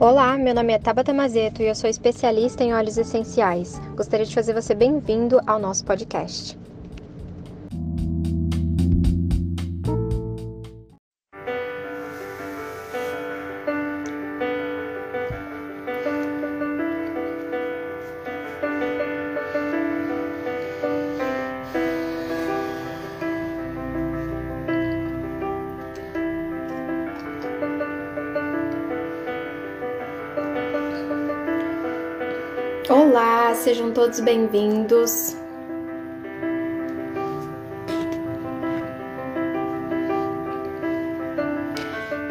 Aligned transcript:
Olá, 0.00 0.38
meu 0.38 0.54
nome 0.54 0.72
é 0.72 0.78
Tabata 0.78 1.12
Mazeto 1.12 1.60
e 1.60 1.66
eu 1.66 1.74
sou 1.74 1.90
especialista 1.90 2.64
em 2.64 2.72
óleos 2.72 2.96
essenciais. 2.96 3.78
Gostaria 3.94 4.24
de 4.24 4.34
fazer 4.34 4.54
você 4.54 4.74
bem-vindo 4.74 5.38
ao 5.46 5.58
nosso 5.58 5.84
podcast. 5.84 6.58
Sejam 33.70 33.92
todos 33.92 34.18
bem-vindos. 34.18 35.36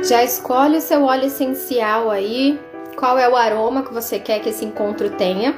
Já 0.03 0.21
escolhe 0.21 0.79
o 0.79 0.81
seu 0.81 1.05
óleo 1.05 1.27
essencial 1.27 2.11
aí, 2.11 2.59
qual 2.97 3.17
é 3.17 3.29
o 3.29 3.37
aroma 3.37 3.83
que 3.83 3.93
você 3.93 4.19
quer 4.19 4.41
que 4.41 4.49
esse 4.49 4.65
encontro 4.65 5.11
tenha. 5.11 5.55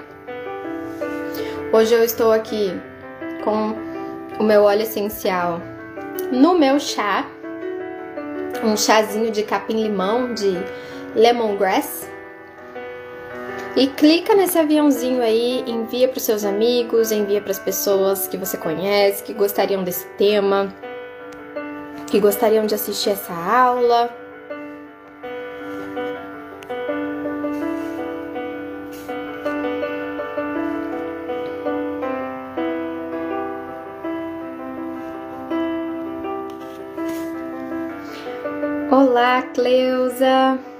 Hoje 1.73 1.95
eu 1.95 2.03
estou 2.03 2.31
aqui 2.31 2.79
com 3.43 3.73
o 4.39 4.43
meu 4.43 4.61
óleo 4.61 4.83
essencial 4.83 5.59
no 6.31 6.59
meu 6.59 6.79
chá, 6.79 7.25
um 8.63 8.77
chazinho 8.77 9.31
de 9.31 9.41
capim-limão 9.41 10.35
de 10.35 10.53
lemongrass. 11.15 12.10
E 13.73 13.87
clica 13.87 14.35
nesse 14.35 14.59
aviãozinho 14.59 15.21
aí, 15.21 15.63
envia 15.65 16.07
para 16.07 16.17
os 16.17 16.23
seus 16.23 16.43
amigos, 16.43 17.09
envia 17.09 17.41
para 17.41 17.51
as 17.51 17.59
pessoas 17.59 18.27
que 18.27 18.35
você 18.35 18.57
conhece, 18.57 19.23
que 19.23 19.33
gostariam 19.33 19.81
desse 19.81 20.05
tema, 20.17 20.73
que 22.07 22.19
gostariam 22.19 22.65
de 22.65 22.75
assistir 22.75 23.11
essa 23.11 23.33
aula. 23.33 24.13
Olá, 38.91 39.41
Cleusa! 39.53 40.70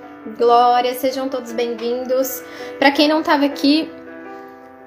Glória, 0.41 0.95
sejam 0.95 1.29
todos 1.29 1.51
bem-vindos. 1.51 2.41
Para 2.79 2.89
quem 2.89 3.07
não 3.07 3.19
estava 3.19 3.45
aqui, 3.45 3.91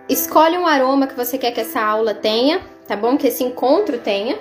escolhe 0.08 0.58
um 0.58 0.66
aroma 0.66 1.06
que 1.06 1.14
você 1.14 1.38
quer 1.38 1.52
que 1.52 1.60
essa 1.60 1.80
aula 1.80 2.12
tenha, 2.12 2.60
tá 2.88 2.96
bom? 2.96 3.16
Que 3.16 3.28
esse 3.28 3.44
encontro 3.44 3.98
tenha. 3.98 4.36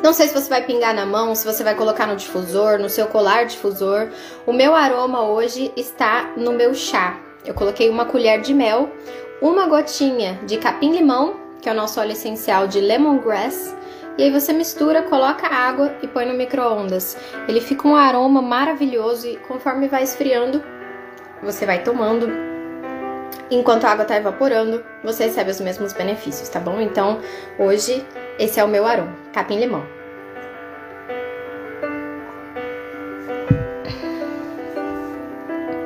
Não 0.00 0.12
sei 0.12 0.28
se 0.28 0.34
você 0.34 0.48
vai 0.48 0.64
pingar 0.64 0.94
na 0.94 1.04
mão, 1.04 1.34
se 1.34 1.44
você 1.44 1.64
vai 1.64 1.74
colocar 1.74 2.06
no 2.06 2.14
difusor, 2.14 2.78
no 2.78 2.88
seu 2.88 3.08
colar 3.08 3.44
difusor. 3.44 4.08
O 4.46 4.52
meu 4.52 4.72
aroma 4.72 5.22
hoje 5.22 5.72
está 5.76 6.30
no 6.36 6.52
meu 6.52 6.72
chá. 6.74 7.18
Eu 7.44 7.52
coloquei 7.52 7.90
uma 7.90 8.04
colher 8.04 8.40
de 8.40 8.54
mel, 8.54 8.88
uma 9.40 9.66
gotinha 9.66 10.38
de 10.46 10.58
capim-limão, 10.58 11.34
que 11.60 11.68
é 11.68 11.72
o 11.72 11.74
nosso 11.74 11.98
óleo 11.98 12.12
essencial 12.12 12.68
de 12.68 12.80
lemongrass, 12.80 13.74
e 14.18 14.24
aí 14.24 14.30
você 14.30 14.52
mistura, 14.52 15.02
coloca 15.02 15.46
água 15.46 15.94
e 16.02 16.06
põe 16.06 16.26
no 16.26 16.34
micro-ondas. 16.34 17.16
Ele 17.48 17.60
fica 17.60 17.88
um 17.88 17.96
aroma 17.96 18.42
maravilhoso 18.42 19.26
e 19.26 19.36
conforme 19.36 19.88
vai 19.88 20.02
esfriando, 20.02 20.62
você 21.42 21.64
vai 21.64 21.82
tomando. 21.82 22.28
Enquanto 23.50 23.84
a 23.84 23.90
água 23.90 24.02
está 24.02 24.16
evaporando, 24.16 24.84
você 25.02 25.24
recebe 25.24 25.50
os 25.50 25.60
mesmos 25.60 25.92
benefícios, 25.92 26.48
tá 26.48 26.60
bom? 26.60 26.80
Então, 26.80 27.20
hoje, 27.58 28.04
esse 28.38 28.60
é 28.60 28.64
o 28.64 28.68
meu 28.68 28.86
aroma, 28.86 29.14
capim-limão. 29.32 29.84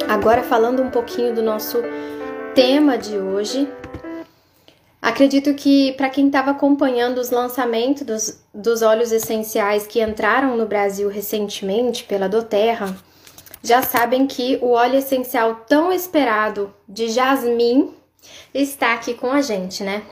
Agora, 0.09 0.43
falando 0.43 0.83
um 0.83 0.91
pouquinho 0.91 1.35
do 1.35 1.43
nosso 1.43 1.83
tema 2.55 2.97
de 2.97 3.19
hoje, 3.19 3.69
Acredito 5.07 5.55
que 5.55 5.93
para 5.93 6.11
quem 6.11 6.27
estava 6.27 6.51
acompanhando 6.51 7.19
os 7.19 7.31
lançamentos 7.31 8.03
dos, 8.03 8.41
dos 8.53 8.83
óleos 8.83 9.13
essenciais 9.13 9.87
que 9.87 10.03
entraram 10.03 10.57
no 10.57 10.67
Brasil 10.67 11.09
recentemente 11.09 12.03
pela 12.03 12.29
Doterra, 12.29 12.93
já 13.63 13.85
sabem 13.85 14.27
que 14.27 14.59
o 14.61 14.73
óleo 14.73 14.99
essencial 14.99 15.65
tão 15.69 15.93
esperado 15.93 16.75
de 16.89 17.09
jasmim 17.09 17.95
está 18.53 18.95
aqui 18.95 19.15
com 19.15 19.31
a 19.31 19.41
gente, 19.41 19.85
né? 19.85 20.03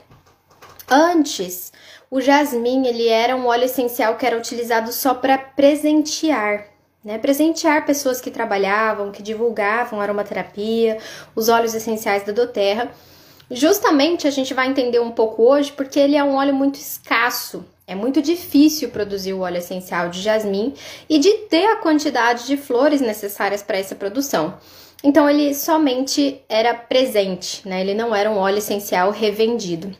Antes, 0.88 1.72
o 2.08 2.20
jasmim 2.20 2.86
ele 2.86 3.08
era 3.08 3.34
um 3.34 3.46
óleo 3.46 3.64
essencial 3.64 4.16
que 4.16 4.24
era 4.24 4.38
utilizado 4.38 4.92
só 4.92 5.12
para 5.12 5.36
presentear, 5.36 6.68
né? 7.04 7.18
Presentear 7.18 7.84
pessoas 7.84 8.20
que 8.20 8.30
trabalhavam, 8.30 9.10
que 9.10 9.24
divulgavam 9.24 10.00
aromaterapia, 10.00 10.98
os 11.34 11.48
óleos 11.48 11.74
essenciais 11.74 12.22
da 12.22 12.30
Doterra. 12.30 12.92
Justamente 13.50 14.26
a 14.26 14.30
gente 14.30 14.54
vai 14.54 14.68
entender 14.68 15.00
um 15.00 15.10
pouco 15.10 15.42
hoje 15.42 15.72
porque 15.72 15.98
ele 15.98 16.16
é 16.16 16.24
um 16.24 16.34
óleo 16.34 16.54
muito 16.54 16.76
escasso. 16.76 17.64
É 17.86 17.94
muito 17.94 18.22
difícil 18.22 18.88
produzir 18.88 19.34
o 19.34 19.40
óleo 19.40 19.58
essencial 19.58 20.08
de 20.08 20.22
jasmim 20.22 20.72
e 21.08 21.18
de 21.18 21.30
ter 21.48 21.66
a 21.66 21.76
quantidade 21.76 22.46
de 22.46 22.56
flores 22.56 23.00
necessárias 23.00 23.62
para 23.62 23.76
essa 23.76 23.94
produção. 23.94 24.54
Então 25.02 25.28
ele 25.28 25.54
somente 25.54 26.40
era 26.48 26.72
presente, 26.72 27.60
né? 27.68 27.82
Ele 27.82 27.92
não 27.92 28.14
era 28.14 28.30
um 28.30 28.38
óleo 28.38 28.56
essencial 28.56 29.10
revendido. 29.10 29.94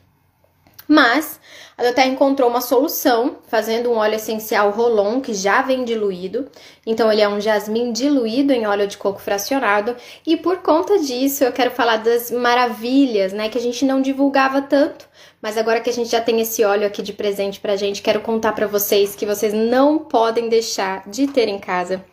Mas 0.86 1.40
a 1.76 1.82
Doterra 1.82 2.08
encontrou 2.08 2.48
uma 2.48 2.60
solução 2.60 3.38
fazendo 3.48 3.90
um 3.90 3.96
óleo 3.96 4.14
essencial 4.14 4.70
Rolon 4.70 5.20
que 5.20 5.34
já 5.34 5.62
vem 5.62 5.84
diluído. 5.84 6.48
Então 6.86 7.10
ele 7.10 7.20
é 7.20 7.28
um 7.28 7.40
jasmim 7.40 7.92
diluído 7.92 8.52
em 8.52 8.66
óleo 8.66 8.86
de 8.86 8.96
coco 8.96 9.20
fracionado 9.20 9.96
e 10.26 10.36
por 10.36 10.58
conta 10.58 10.98
disso 10.98 11.42
eu 11.42 11.52
quero 11.52 11.70
falar 11.70 11.96
das 11.96 12.30
maravilhas, 12.30 13.32
né, 13.32 13.48
que 13.48 13.58
a 13.58 13.60
gente 13.60 13.84
não 13.84 14.00
divulgava 14.00 14.62
tanto, 14.62 15.08
mas 15.42 15.58
agora 15.58 15.80
que 15.80 15.90
a 15.90 15.92
gente 15.92 16.10
já 16.10 16.20
tem 16.20 16.40
esse 16.40 16.62
óleo 16.64 16.86
aqui 16.86 17.02
de 17.02 17.12
presente 17.12 17.58
pra 17.58 17.76
gente, 17.76 18.02
quero 18.02 18.20
contar 18.20 18.52
para 18.52 18.66
vocês 18.66 19.16
que 19.16 19.26
vocês 19.26 19.52
não 19.52 19.98
podem 19.98 20.48
deixar 20.48 21.08
de 21.08 21.26
ter 21.26 21.48
em 21.48 21.58
casa 21.58 22.04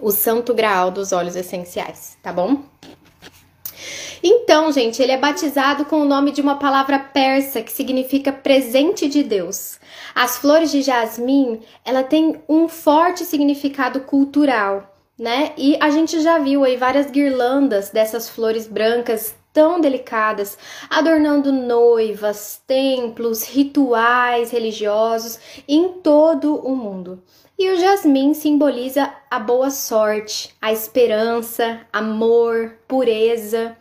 o 0.00 0.10
santo 0.10 0.54
graal 0.54 0.90
dos 0.90 1.12
óleos 1.12 1.36
essenciais, 1.36 2.16
tá 2.22 2.32
bom? 2.32 2.62
Então, 4.22 4.70
gente, 4.70 5.02
ele 5.02 5.12
é 5.12 5.18
batizado 5.18 5.84
com 5.84 6.00
o 6.00 6.04
nome 6.04 6.30
de 6.30 6.40
uma 6.40 6.56
palavra 6.56 6.98
persa 6.98 7.60
que 7.60 7.72
significa 7.72 8.32
presente 8.32 9.08
de 9.08 9.22
Deus. 9.22 9.80
As 10.14 10.38
flores 10.38 10.70
de 10.70 10.80
jasmim, 10.82 11.60
ela 11.84 12.04
tem 12.04 12.40
um 12.48 12.68
forte 12.68 13.24
significado 13.24 14.00
cultural, 14.00 14.94
né? 15.18 15.52
E 15.56 15.76
a 15.80 15.90
gente 15.90 16.20
já 16.20 16.38
viu 16.38 16.62
aí 16.64 16.76
várias 16.76 17.10
guirlandas 17.10 17.90
dessas 17.90 18.28
flores 18.28 18.68
brancas 18.68 19.34
tão 19.52 19.80
delicadas, 19.80 20.56
adornando 20.88 21.52
noivas, 21.52 22.62
templos, 22.66 23.44
rituais 23.44 24.50
religiosos 24.50 25.38
em 25.68 25.88
todo 25.94 26.56
o 26.56 26.74
mundo. 26.74 27.22
E 27.58 27.70
o 27.70 27.78
jasmim 27.78 28.34
simboliza 28.34 29.12
a 29.30 29.38
boa 29.38 29.70
sorte, 29.70 30.54
a 30.60 30.72
esperança, 30.72 31.80
amor, 31.92 32.78
pureza. 32.88 33.76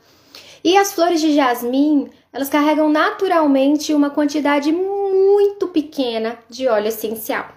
E 0.64 0.78
as 0.78 0.94
flores 0.94 1.20
de 1.22 1.34
jasmim, 1.34 2.10
elas 2.32 2.50
carregam 2.50 2.90
naturalmente 2.90 3.94
uma 3.94 4.10
quantidade 4.10 4.72
muito 4.72 5.68
pequena 5.68 6.38
de 6.50 6.68
óleo 6.68 6.88
essencial. 6.88 7.50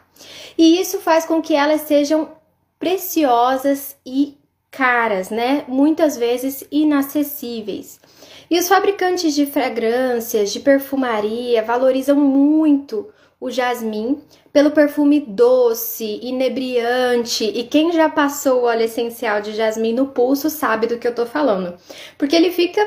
E 0.57 0.81
isso 0.81 0.99
faz 0.99 1.25
com 1.25 1.43
que 1.43 1.55
elas 1.55 1.83
sejam 1.83 2.31
preciosas 2.79 3.97
e 4.05 4.37
caras, 4.71 5.31
né? 5.31 5.65
Muitas 5.69 6.17
vezes 6.17 6.65
inacessíveis. 6.71 8.01
E 8.51 8.59
os 8.59 8.69
fabricantes 8.69 9.35
de 9.35 9.47
fragrâncias, 9.47 10.53
de 10.53 10.61
perfumaria, 10.61 11.63
valorizam 11.63 12.17
muito 12.17 13.09
o 13.41 13.51
jasmim 13.51 14.21
pelo 14.55 14.71
perfume 14.71 15.19
doce, 15.19 16.21
inebriante, 16.23 17.45
e 17.45 17.65
quem 17.65 17.91
já 17.91 18.09
passou 18.09 18.61
o 18.61 18.65
óleo 18.67 18.83
essencial 18.85 19.41
de 19.41 19.53
jasmim 19.53 19.93
no 19.93 20.07
pulso 20.07 20.49
sabe 20.49 20.87
do 20.87 20.97
que 20.97 21.09
eu 21.09 21.15
tô 21.15 21.27
falando. 21.27 21.77
Porque 22.17 22.37
ele 22.37 22.53
fica 22.53 22.81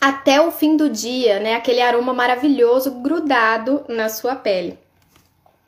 até 0.00 0.40
o 0.40 0.50
fim 0.50 0.76
do 0.76 0.90
dia, 0.90 1.38
né? 1.38 1.54
Aquele 1.54 1.80
aroma 1.80 2.12
maravilhoso 2.12 2.90
grudado 2.90 3.84
na 3.88 4.08
sua 4.08 4.34
pele. 4.34 4.76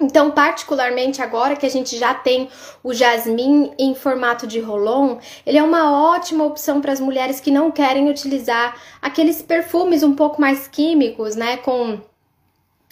Então, 0.00 0.32
particularmente 0.32 1.22
agora 1.22 1.54
que 1.54 1.66
a 1.66 1.70
gente 1.70 1.96
já 1.96 2.12
tem 2.12 2.48
o 2.82 2.92
jasmim 2.92 3.70
em 3.78 3.94
formato 3.94 4.44
de 4.44 4.58
rolon, 4.58 5.18
ele 5.46 5.56
é 5.56 5.62
uma 5.62 6.12
ótima 6.12 6.44
opção 6.44 6.80
para 6.80 6.90
as 6.90 6.98
mulheres 6.98 7.38
que 7.38 7.52
não 7.52 7.70
querem 7.70 8.10
utilizar 8.10 8.76
aqueles 9.00 9.40
perfumes 9.40 10.02
um 10.02 10.16
pouco 10.16 10.40
mais 10.40 10.66
químicos, 10.66 11.36
né, 11.36 11.58
com 11.58 12.00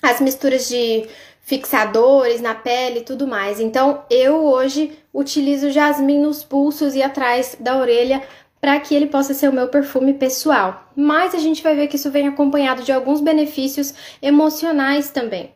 as 0.00 0.20
misturas 0.20 0.68
de 0.68 1.08
fixadores 1.42 2.40
na 2.40 2.54
pele 2.54 3.00
e 3.00 3.04
tudo 3.04 3.26
mais. 3.26 3.60
Então, 3.60 4.04
eu 4.08 4.44
hoje 4.44 4.98
utilizo 5.12 5.70
jasmim 5.70 6.18
nos 6.18 6.44
pulsos 6.44 6.94
e 6.94 7.02
atrás 7.02 7.56
da 7.58 7.76
orelha 7.76 8.22
para 8.60 8.78
que 8.78 8.94
ele 8.94 9.06
possa 9.06 9.32
ser 9.32 9.48
o 9.48 9.52
meu 9.52 9.68
perfume 9.68 10.14
pessoal. 10.14 10.90
Mas 10.94 11.34
a 11.34 11.38
gente 11.38 11.62
vai 11.62 11.74
ver 11.74 11.88
que 11.88 11.96
isso 11.96 12.10
vem 12.10 12.28
acompanhado 12.28 12.82
de 12.82 12.92
alguns 12.92 13.20
benefícios 13.20 13.94
emocionais 14.20 15.10
também. 15.10 15.52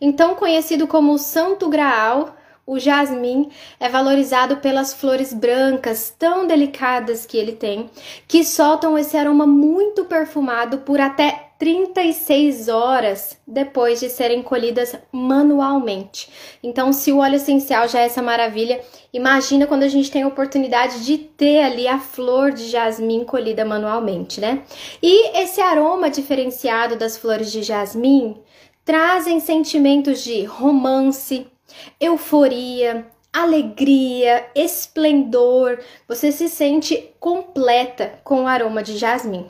Então, 0.00 0.34
conhecido 0.34 0.86
como 0.86 1.18
Santo 1.18 1.68
Graal, 1.68 2.34
o 2.66 2.78
jasmim 2.78 3.50
é 3.78 3.88
valorizado 3.88 4.56
pelas 4.56 4.92
flores 4.92 5.32
brancas 5.32 6.12
tão 6.18 6.46
delicadas 6.46 7.24
que 7.24 7.36
ele 7.36 7.52
tem, 7.52 7.88
que 8.26 8.44
soltam 8.44 8.98
esse 8.98 9.16
aroma 9.16 9.46
muito 9.46 10.04
perfumado 10.06 10.78
por 10.78 11.00
até 11.00 11.45
36 11.58 12.68
horas 12.68 13.38
depois 13.46 14.00
de 14.00 14.10
serem 14.10 14.42
colhidas 14.42 14.94
manualmente. 15.10 16.28
Então, 16.62 16.92
se 16.92 17.10
o 17.10 17.18
óleo 17.18 17.36
essencial 17.36 17.88
já 17.88 18.00
é 18.00 18.04
essa 18.04 18.20
maravilha, 18.20 18.80
imagina 19.12 19.66
quando 19.66 19.82
a 19.82 19.88
gente 19.88 20.10
tem 20.10 20.22
a 20.22 20.28
oportunidade 20.28 21.04
de 21.04 21.16
ter 21.16 21.62
ali 21.62 21.88
a 21.88 21.98
flor 21.98 22.52
de 22.52 22.68
jasmim 22.68 23.24
colhida 23.24 23.64
manualmente, 23.64 24.40
né? 24.40 24.62
E 25.02 25.38
esse 25.38 25.60
aroma 25.60 26.10
diferenciado 26.10 26.96
das 26.96 27.16
flores 27.16 27.50
de 27.50 27.62
jasmim 27.62 28.36
trazem 28.84 29.40
sentimentos 29.40 30.22
de 30.22 30.44
romance, 30.44 31.46
euforia, 31.98 33.06
alegria, 33.32 34.46
esplendor. 34.54 35.78
Você 36.06 36.32
se 36.32 36.48
sente 36.48 37.10
completa 37.18 38.18
com 38.22 38.44
o 38.44 38.46
aroma 38.46 38.82
de 38.82 38.96
jasmim. 38.96 39.46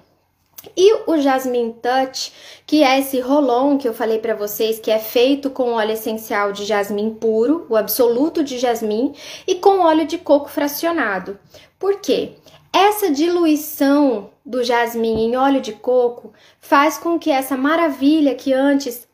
E 0.77 0.95
o 1.07 1.19
Jasmine 1.19 1.75
Touch, 1.75 2.33
que 2.67 2.83
é 2.83 2.99
esse 2.99 3.21
rolon 3.21 3.77
que 3.77 3.87
eu 3.87 3.93
falei 3.93 4.19
para 4.19 4.35
vocês, 4.35 4.79
que 4.79 4.91
é 4.91 4.99
feito 4.99 5.51
com 5.51 5.73
óleo 5.73 5.93
essencial 5.93 6.53
de 6.53 6.65
jasmim 6.65 7.11
puro, 7.15 7.67
o 7.69 7.77
absoluto 7.77 8.43
de 8.43 8.59
jasmim, 8.59 9.15
e 9.47 9.57
com 9.57 9.81
óleo 9.81 10.07
de 10.07 10.19
coco 10.19 10.49
fracionado. 10.49 11.39
Por 11.79 12.01
quê? 12.01 12.33
Essa 12.73 13.11
diluição 13.11 14.31
do 14.45 14.63
jasmim 14.63 15.25
em 15.25 15.37
óleo 15.37 15.61
de 15.61 15.73
coco 15.73 16.33
faz 16.61 16.99
com 16.99 17.19
que 17.19 17.31
essa 17.31 17.57
maravilha 17.57 18.35
que 18.35 18.53
antes 18.53 19.07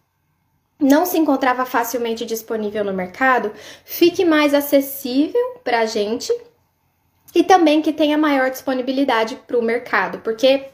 não 0.82 1.06
se 1.06 1.16
encontrava 1.16 1.64
facilmente 1.64 2.26
disponível 2.26 2.84
no 2.84 2.92
mercado, 2.92 3.52
fique 3.84 4.24
mais 4.24 4.52
acessível 4.52 5.40
para 5.62 5.86
gente 5.86 6.32
e 7.34 7.42
também 7.42 7.80
que 7.80 7.92
tenha 7.92 8.18
maior 8.18 8.50
disponibilidade 8.50 9.36
para 9.46 9.58
o 9.58 9.62
mercado, 9.62 10.18
porque 10.18 10.71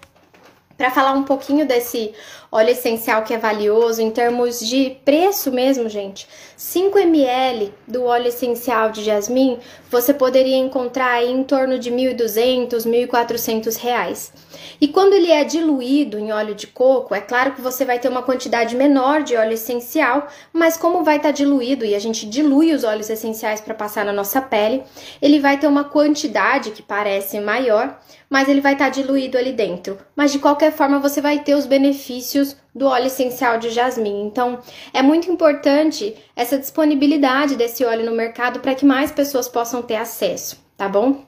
para 0.78 0.90
falar 0.92 1.12
um 1.12 1.24
pouquinho 1.24 1.66
desse 1.66 2.14
óleo 2.50 2.70
essencial 2.70 3.22
que 3.22 3.34
é 3.34 3.38
valioso 3.38 4.00
em 4.00 4.10
termos 4.10 4.60
de 4.60 4.96
preço 5.04 5.52
mesmo, 5.52 5.88
gente, 5.88 6.26
5 6.56 6.98
ml 6.98 7.72
do 7.86 8.04
óleo 8.04 8.28
essencial 8.28 8.90
de 8.90 9.04
jasmim 9.04 9.58
você 9.90 10.12
poderia 10.12 10.56
encontrar 10.56 11.12
aí 11.12 11.30
em 11.30 11.42
torno 11.42 11.78
de 11.78 11.90
1.200, 11.90 12.84
1.400 12.84 13.76
reais. 13.78 14.32
E 14.80 14.88
quando 14.88 15.14
ele 15.14 15.30
é 15.30 15.44
diluído 15.44 16.18
em 16.18 16.30
óleo 16.30 16.54
de 16.54 16.66
coco, 16.66 17.14
é 17.14 17.20
claro 17.20 17.52
que 17.52 17.60
você 17.60 17.84
vai 17.84 17.98
ter 17.98 18.08
uma 18.08 18.22
quantidade 18.22 18.76
menor 18.76 19.22
de 19.22 19.34
óleo 19.34 19.54
essencial, 19.54 20.28
mas 20.52 20.76
como 20.76 21.04
vai 21.04 21.16
estar 21.16 21.30
tá 21.30 21.34
diluído 21.34 21.84
e 21.84 21.94
a 21.94 21.98
gente 21.98 22.28
dilui 22.28 22.72
os 22.72 22.84
óleos 22.84 23.08
essenciais 23.08 23.60
para 23.60 23.74
passar 23.74 24.04
na 24.04 24.12
nossa 24.12 24.40
pele, 24.40 24.82
ele 25.22 25.40
vai 25.40 25.58
ter 25.58 25.66
uma 25.66 25.84
quantidade 25.84 26.70
que 26.70 26.82
parece 26.82 27.40
maior, 27.40 27.98
mas 28.28 28.48
ele 28.48 28.60
vai 28.60 28.74
estar 28.74 28.86
tá 28.86 28.90
diluído 28.90 29.38
ali 29.38 29.52
dentro. 29.52 29.98
Mas 30.14 30.32
de 30.32 30.38
qualquer 30.38 30.72
forma, 30.72 30.98
você 30.98 31.20
vai 31.20 31.38
ter 31.38 31.54
os 31.54 31.66
benefícios 31.66 32.37
do 32.74 32.86
óleo 32.86 33.06
essencial 33.06 33.58
de 33.58 33.70
jasmim. 33.70 34.26
Então, 34.26 34.58
é 34.92 35.02
muito 35.02 35.30
importante 35.30 36.14
essa 36.34 36.58
disponibilidade 36.58 37.56
desse 37.56 37.84
óleo 37.84 38.04
no 38.04 38.16
mercado 38.16 38.60
para 38.60 38.74
que 38.74 38.84
mais 38.84 39.10
pessoas 39.10 39.48
possam 39.48 39.82
ter 39.82 39.96
acesso, 39.96 40.56
tá 40.76 40.88
bom? 40.88 41.24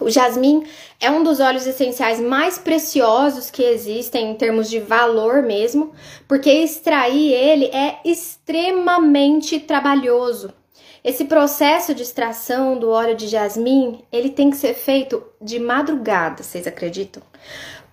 O 0.00 0.08
jasmim 0.08 0.64
é 0.98 1.10
um 1.10 1.22
dos 1.22 1.40
óleos 1.40 1.66
essenciais 1.66 2.18
mais 2.18 2.56
preciosos 2.56 3.50
que 3.50 3.62
existem 3.62 4.30
em 4.30 4.34
termos 4.34 4.70
de 4.70 4.80
valor 4.80 5.42
mesmo, 5.42 5.92
porque 6.26 6.50
extrair 6.50 7.32
ele 7.34 7.66
é 7.66 7.98
extremamente 8.02 9.60
trabalhoso. 9.60 10.54
Esse 11.04 11.26
processo 11.26 11.94
de 11.94 12.02
extração 12.02 12.78
do 12.78 12.90
óleo 12.90 13.14
de 13.14 13.26
jasmim, 13.26 14.02
ele 14.10 14.30
tem 14.30 14.50
que 14.50 14.56
ser 14.56 14.74
feito 14.74 15.22
de 15.40 15.58
madrugada, 15.58 16.42
vocês 16.42 16.66
acreditam? 16.66 17.22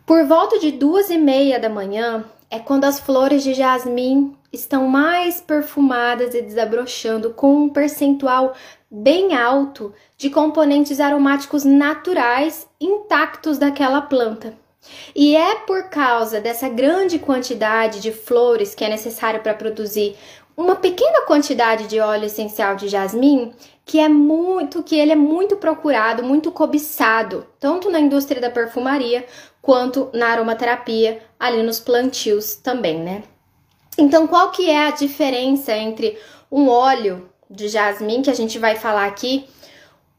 Por 0.05 0.25
volta 0.25 0.59
de 0.59 0.71
duas 0.71 1.09
e 1.09 1.17
meia 1.17 1.59
da 1.59 1.69
manhã 1.69 2.23
é 2.49 2.59
quando 2.59 2.85
as 2.85 2.99
flores 2.99 3.43
de 3.43 3.53
jasmim 3.53 4.35
estão 4.51 4.87
mais 4.87 5.41
perfumadas 5.41 6.33
e 6.33 6.41
desabrochando 6.41 7.31
com 7.31 7.55
um 7.55 7.69
percentual 7.69 8.53
bem 8.89 9.35
alto 9.35 9.93
de 10.17 10.29
componentes 10.29 10.99
aromáticos 10.99 11.65
naturais 11.65 12.67
intactos 12.79 13.57
daquela 13.57 14.01
planta. 14.01 14.53
E 15.13 15.35
é 15.35 15.55
por 15.55 15.89
causa 15.89 16.39
dessa 16.39 16.69
grande 16.69 17.19
quantidade 17.19 17.99
de 17.99 18.11
flores 18.11 18.73
que 18.73 18.85
é 18.85 18.89
necessário 18.89 19.41
para 19.41 19.53
produzir 19.53 20.15
uma 20.57 20.75
pequena 20.75 21.21
quantidade 21.21 21.87
de 21.87 21.99
óleo 21.99 22.25
essencial 22.25 22.75
de 22.75 22.89
jasmim 22.89 23.53
que 23.85 23.99
é 23.99 24.09
muito 24.09 24.83
que 24.83 24.95
ele 24.97 25.13
é 25.13 25.15
muito 25.15 25.55
procurado, 25.55 26.23
muito 26.23 26.51
cobiçado, 26.51 27.47
tanto 27.57 27.89
na 27.89 28.01
indústria 28.01 28.41
da 28.41 28.49
perfumaria 28.49 29.25
quanto 29.61 30.09
na 30.13 30.27
aromaterapia, 30.27 31.21
ali 31.39 31.63
nos 31.63 31.79
plantios 31.79 32.55
também, 32.55 32.99
né? 32.99 33.23
Então, 33.97 34.27
qual 34.27 34.51
que 34.51 34.69
é 34.69 34.87
a 34.87 34.91
diferença 34.91 35.71
entre 35.73 36.17
um 36.51 36.67
óleo 36.67 37.29
de 37.49 37.67
jasmim 37.67 38.21
que 38.21 38.29
a 38.29 38.33
gente 38.33 38.59
vai 38.59 38.75
falar 38.75 39.05
aqui. 39.05 39.47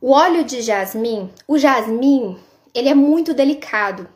O 0.01 0.13
óleo 0.13 0.45
de 0.45 0.63
jasmim, 0.63 1.31
o 1.47 1.59
jasmim, 1.59 2.39
ele 2.75 2.89
é 2.89 2.95
muito 2.95 3.35
delicado. 3.35 4.09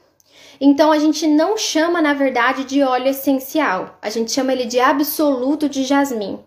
Então 0.65 0.93
a 0.93 0.99
gente 0.99 1.27
não 1.27 1.57
chama, 1.59 2.01
na 2.01 2.15
verdade, 2.15 2.63
de 2.63 2.83
óleo 2.85 3.09
essencial. 3.09 3.99
A 4.01 4.09
gente 4.09 4.31
chama 4.31 4.53
ele 4.53 4.65
de 4.65 4.79
absoluto 4.79 5.69
de 5.69 5.83
jasmim 5.83 6.39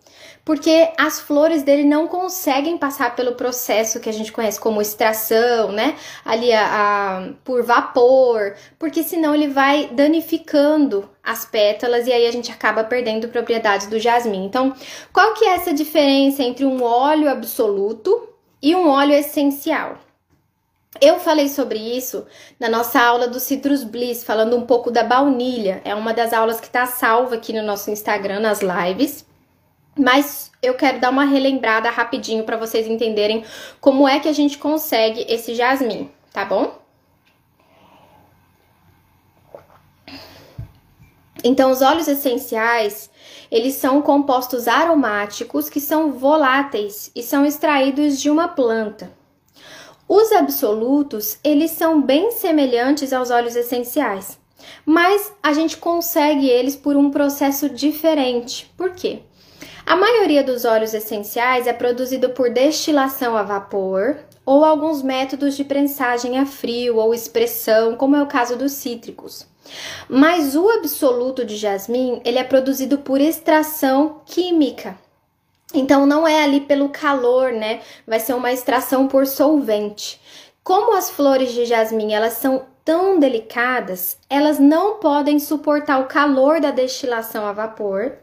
porque 0.45 0.91
as 0.95 1.19
flores 1.19 1.63
dele 1.63 1.83
não 1.83 2.07
conseguem 2.07 2.77
passar 2.77 3.15
pelo 3.15 3.33
processo 3.33 3.99
que 3.99 4.07
a 4.07 4.13
gente 4.13 4.31
conhece 4.31 4.59
como 4.59 4.79
extração, 4.79 5.71
né? 5.71 5.95
Ali 6.23 6.53
a, 6.53 6.67
a, 6.67 7.29
por 7.43 7.63
vapor, 7.63 8.55
porque 8.77 9.01
senão 9.01 9.33
ele 9.33 9.47
vai 9.47 9.89
danificando 9.91 11.09
as 11.23 11.43
pétalas 11.43 12.05
e 12.05 12.13
aí 12.13 12.27
a 12.27 12.31
gente 12.31 12.51
acaba 12.51 12.83
perdendo 12.83 13.27
propriedades 13.27 13.87
do 13.87 13.99
jasmim. 13.99 14.45
Então, 14.45 14.71
qual 15.11 15.33
que 15.33 15.45
é 15.45 15.55
essa 15.55 15.73
diferença 15.73 16.43
entre 16.43 16.63
um 16.63 16.83
óleo 16.83 17.27
absoluto 17.27 18.29
e 18.61 18.75
um 18.75 18.87
óleo 18.87 19.13
essencial? 19.13 20.04
Eu 21.01 21.19
falei 21.19 21.49
sobre 21.49 21.77
isso 21.77 22.25
na 22.59 22.69
nossa 22.69 23.01
aula 23.01 23.27
do 23.27 23.39
Citrus 23.39 23.83
Bliss, 23.83 24.23
falando 24.23 24.55
um 24.55 24.65
pouco 24.65 24.89
da 24.89 25.03
baunilha. 25.03 25.81
É 25.83 25.93
uma 25.93 26.13
das 26.13 26.31
aulas 26.31 26.59
que 26.59 26.67
está 26.67 26.85
salva 26.85 27.35
aqui 27.35 27.51
no 27.51 27.61
nosso 27.61 27.91
Instagram, 27.91 28.39
nas 28.39 28.61
lives. 28.61 29.25
Mas 29.97 30.51
eu 30.61 30.73
quero 30.73 30.99
dar 30.99 31.09
uma 31.09 31.25
relembrada 31.25 31.89
rapidinho 31.89 32.43
para 32.43 32.57
vocês 32.57 32.87
entenderem 32.87 33.43
como 33.79 34.07
é 34.07 34.19
que 34.19 34.27
a 34.27 34.33
gente 34.33 34.57
consegue 34.57 35.25
esse 35.29 35.53
jasmim, 35.53 36.09
tá 36.33 36.45
bom? 36.45 36.79
Então, 41.43 41.71
os 41.71 41.81
óleos 41.81 42.07
essenciais, 42.07 43.09
eles 43.51 43.75
são 43.75 44.01
compostos 44.01 44.67
aromáticos 44.67 45.69
que 45.69 45.79
são 45.79 46.13
voláteis 46.13 47.11
e 47.15 47.21
são 47.21 47.45
extraídos 47.45 48.19
de 48.19 48.29
uma 48.29 48.47
planta. 48.47 49.11
Os 50.07 50.31
absolutos, 50.31 51.39
eles 51.43 51.71
são 51.71 52.01
bem 52.01 52.31
semelhantes 52.31 53.11
aos 53.11 53.31
óleos 53.31 53.55
essenciais, 53.55 54.37
mas 54.85 55.33
a 55.41 55.51
gente 55.51 55.77
consegue 55.77 56.47
eles 56.47 56.75
por 56.75 56.95
um 56.95 57.09
processo 57.09 57.69
diferente. 57.69 58.71
Por 58.77 58.91
quê? 58.91 59.23
A 59.85 59.95
maioria 59.95 60.43
dos 60.43 60.63
óleos 60.63 60.93
essenciais 60.93 61.67
é 61.67 61.73
produzido 61.73 62.29
por 62.29 62.49
destilação 62.49 63.35
a 63.35 63.43
vapor 63.43 64.17
ou 64.45 64.63
alguns 64.63 65.01
métodos 65.01 65.55
de 65.55 65.63
prensagem 65.63 66.37
a 66.37 66.45
frio 66.45 66.97
ou 66.97 67.13
expressão, 67.13 67.95
como 67.95 68.15
é 68.15 68.21
o 68.21 68.27
caso 68.27 68.55
dos 68.55 68.73
cítricos. 68.73 69.47
Mas 70.07 70.55
o 70.55 70.69
absoluto 70.69 71.43
de 71.43 71.55
jasmim, 71.55 72.21
ele 72.23 72.37
é 72.37 72.43
produzido 72.43 72.99
por 72.99 73.19
extração 73.19 74.21
química. 74.25 74.95
Então 75.75 76.05
não 76.05 76.27
é 76.27 76.43
ali 76.43 76.61
pelo 76.61 76.89
calor, 76.89 77.51
né? 77.51 77.81
Vai 78.07 78.19
ser 78.19 78.33
uma 78.33 78.51
extração 78.51 79.07
por 79.07 79.27
solvente. 79.27 80.19
Como 80.63 80.95
as 80.95 81.09
flores 81.09 81.51
de 81.53 81.65
jasmim, 81.65 82.13
elas 82.13 82.33
são 82.33 82.65
tão 82.83 83.19
delicadas, 83.19 84.17
elas 84.29 84.59
não 84.59 84.99
podem 84.99 85.39
suportar 85.39 85.99
o 85.99 86.05
calor 86.05 86.61
da 86.61 86.69
destilação 86.69 87.45
a 87.45 87.51
vapor 87.51 88.13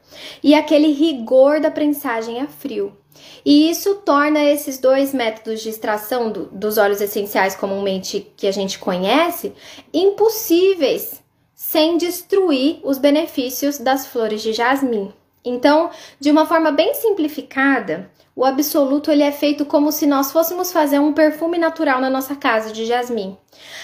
e 0.43 0.55
aquele 0.55 0.93
rigor 0.93 1.61
da 1.61 1.71
prensagem 1.71 2.41
a 2.41 2.47
frio. 2.47 2.97
E 3.45 3.69
isso 3.71 3.97
torna 3.97 4.43
esses 4.43 4.79
dois 4.79 5.13
métodos 5.13 5.61
de 5.61 5.69
extração 5.69 6.31
do, 6.31 6.47
dos 6.47 6.79
óleos 6.79 7.01
essenciais 7.01 7.57
comumente 7.57 8.33
que 8.37 8.47
a 8.47 8.53
gente 8.53 8.79
conhece 8.79 9.53
impossíveis 9.93 11.21
sem 11.55 11.97
destruir 11.97 12.81
os 12.85 12.99
benefícios 12.99 13.79
das 13.79 14.07
flores 14.07 14.43
de 14.43 14.53
jasmim. 14.53 15.13
Então, 15.45 15.91
de 16.21 16.31
uma 16.31 16.47
forma 16.47 16.71
bem 16.71 16.95
simplificada, 16.95 18.11
o 18.35 18.45
absoluto 18.45 19.11
ele 19.11 19.23
é 19.23 19.33
feito 19.33 19.65
como 19.65 19.93
se 19.93 20.07
nós 20.07 20.33
fôssemos 20.33 20.73
fazer 20.73 20.99
um 20.99 21.13
perfume 21.13 21.59
natural 21.59 22.01
na 22.01 22.09
nossa 22.09 22.35
casa 22.35 22.73
de 22.73 22.87
jasmim. 22.87 23.37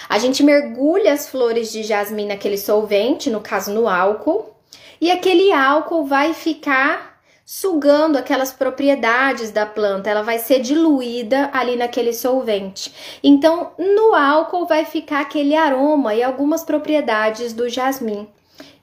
A 0.08 0.18
gente 0.18 0.42
mergulha 0.42 1.12
as 1.12 1.28
flores 1.28 1.70
de 1.70 1.82
jasmim 1.82 2.26
naquele 2.26 2.56
solvente, 2.56 3.28
no 3.28 3.40
caso 3.40 3.72
no 3.72 3.88
álcool, 3.88 4.54
e 5.00 5.10
aquele 5.10 5.52
álcool 5.52 6.04
vai 6.04 6.32
ficar 6.32 7.18
sugando 7.44 8.18
aquelas 8.18 8.52
propriedades 8.52 9.50
da 9.50 9.64
planta, 9.64 10.10
ela 10.10 10.22
vai 10.22 10.38
ser 10.38 10.60
diluída 10.60 11.48
ali 11.52 11.76
naquele 11.76 12.12
solvente. 12.12 12.92
Então, 13.22 13.72
no 13.78 14.14
álcool 14.14 14.66
vai 14.66 14.84
ficar 14.84 15.20
aquele 15.20 15.56
aroma 15.56 16.14
e 16.14 16.22
algumas 16.22 16.62
propriedades 16.62 17.54
do 17.54 17.66
jasmim. 17.66 18.28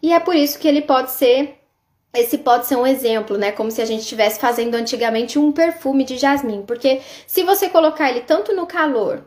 E 0.02 0.12
é 0.12 0.20
por 0.20 0.36
isso 0.36 0.58
que 0.58 0.68
ele 0.68 0.82
pode 0.82 1.12
ser 1.12 1.60
esse 2.16 2.38
pode 2.38 2.66
ser 2.68 2.76
um 2.76 2.88
exemplo, 2.88 3.38
né? 3.38 3.52
Como 3.52 3.72
se 3.72 3.82
a 3.82 3.86
gente 3.86 4.02
estivesse 4.02 4.40
fazendo 4.40 4.76
antigamente 4.76 5.38
um 5.38 5.52
perfume 5.52 6.04
de 6.04 6.18
jasmim, 6.18 6.64
porque 6.66 7.02
se 7.28 7.44
você 7.44 7.70
colocar 7.70 8.10
ele 8.10 8.22
tanto 8.22 8.54
no 8.54 8.66
calor 8.66 9.24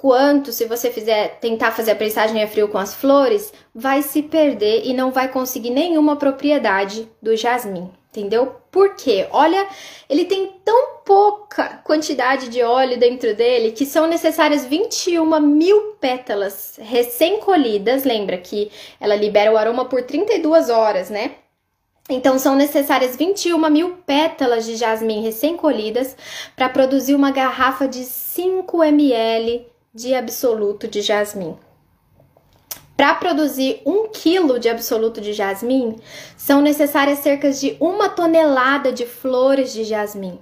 quanto 0.00 0.50
se 0.50 0.64
você 0.64 0.90
fizer 0.90 1.38
tentar 1.40 1.72
fazer 1.72 1.90
a 1.90 1.96
prensagem 1.96 2.42
a 2.42 2.48
frio 2.48 2.68
com 2.68 2.78
as 2.78 2.94
flores, 2.94 3.52
vai 3.74 4.00
se 4.00 4.22
perder 4.22 4.86
e 4.86 4.94
não 4.94 5.10
vai 5.10 5.28
conseguir 5.28 5.68
nenhuma 5.68 6.16
propriedade 6.16 7.06
do 7.20 7.36
jasmim, 7.36 7.90
entendeu? 8.08 8.56
Por 8.70 8.94
quê? 8.94 9.26
Olha, 9.30 9.66
ele 10.08 10.24
tem 10.24 10.54
tão 10.64 11.00
pouca 11.04 11.82
quantidade 11.84 12.48
de 12.48 12.62
óleo 12.62 12.98
dentro 12.98 13.34
dele 13.34 13.72
que 13.72 13.84
são 13.84 14.06
necessárias 14.06 14.64
21 14.64 15.38
mil 15.40 15.96
pétalas 16.00 16.78
recém-colhidas. 16.80 18.04
Lembra 18.04 18.38
que 18.38 18.70
ela 18.98 19.16
libera 19.16 19.52
o 19.52 19.56
aroma 19.58 19.84
por 19.84 20.02
32 20.02 20.70
horas, 20.70 21.10
né? 21.10 21.32
Então, 22.10 22.38
são 22.38 22.56
necessárias 22.56 23.14
21 23.14 23.70
mil 23.70 23.96
pétalas 24.04 24.66
de 24.66 24.74
jasmim 24.74 25.22
recém-colhidas 25.22 26.16
para 26.56 26.68
produzir 26.68 27.14
uma 27.14 27.30
garrafa 27.30 27.86
de 27.86 28.04
5 28.04 28.82
ml 28.82 29.66
de 29.94 30.12
absoluto 30.14 30.88
de 30.88 31.02
jasmim. 31.02 31.56
Para 32.96 33.14
produzir 33.14 33.80
um 33.86 34.08
quilo 34.08 34.58
de 34.58 34.68
absoluto 34.68 35.20
de 35.20 35.32
jasmim, 35.32 35.96
são 36.36 36.60
necessárias 36.60 37.20
cerca 37.20 37.50
de 37.50 37.76
uma 37.80 38.08
tonelada 38.08 38.92
de 38.92 39.06
flores 39.06 39.72
de 39.72 39.84
jasmim. 39.84 40.38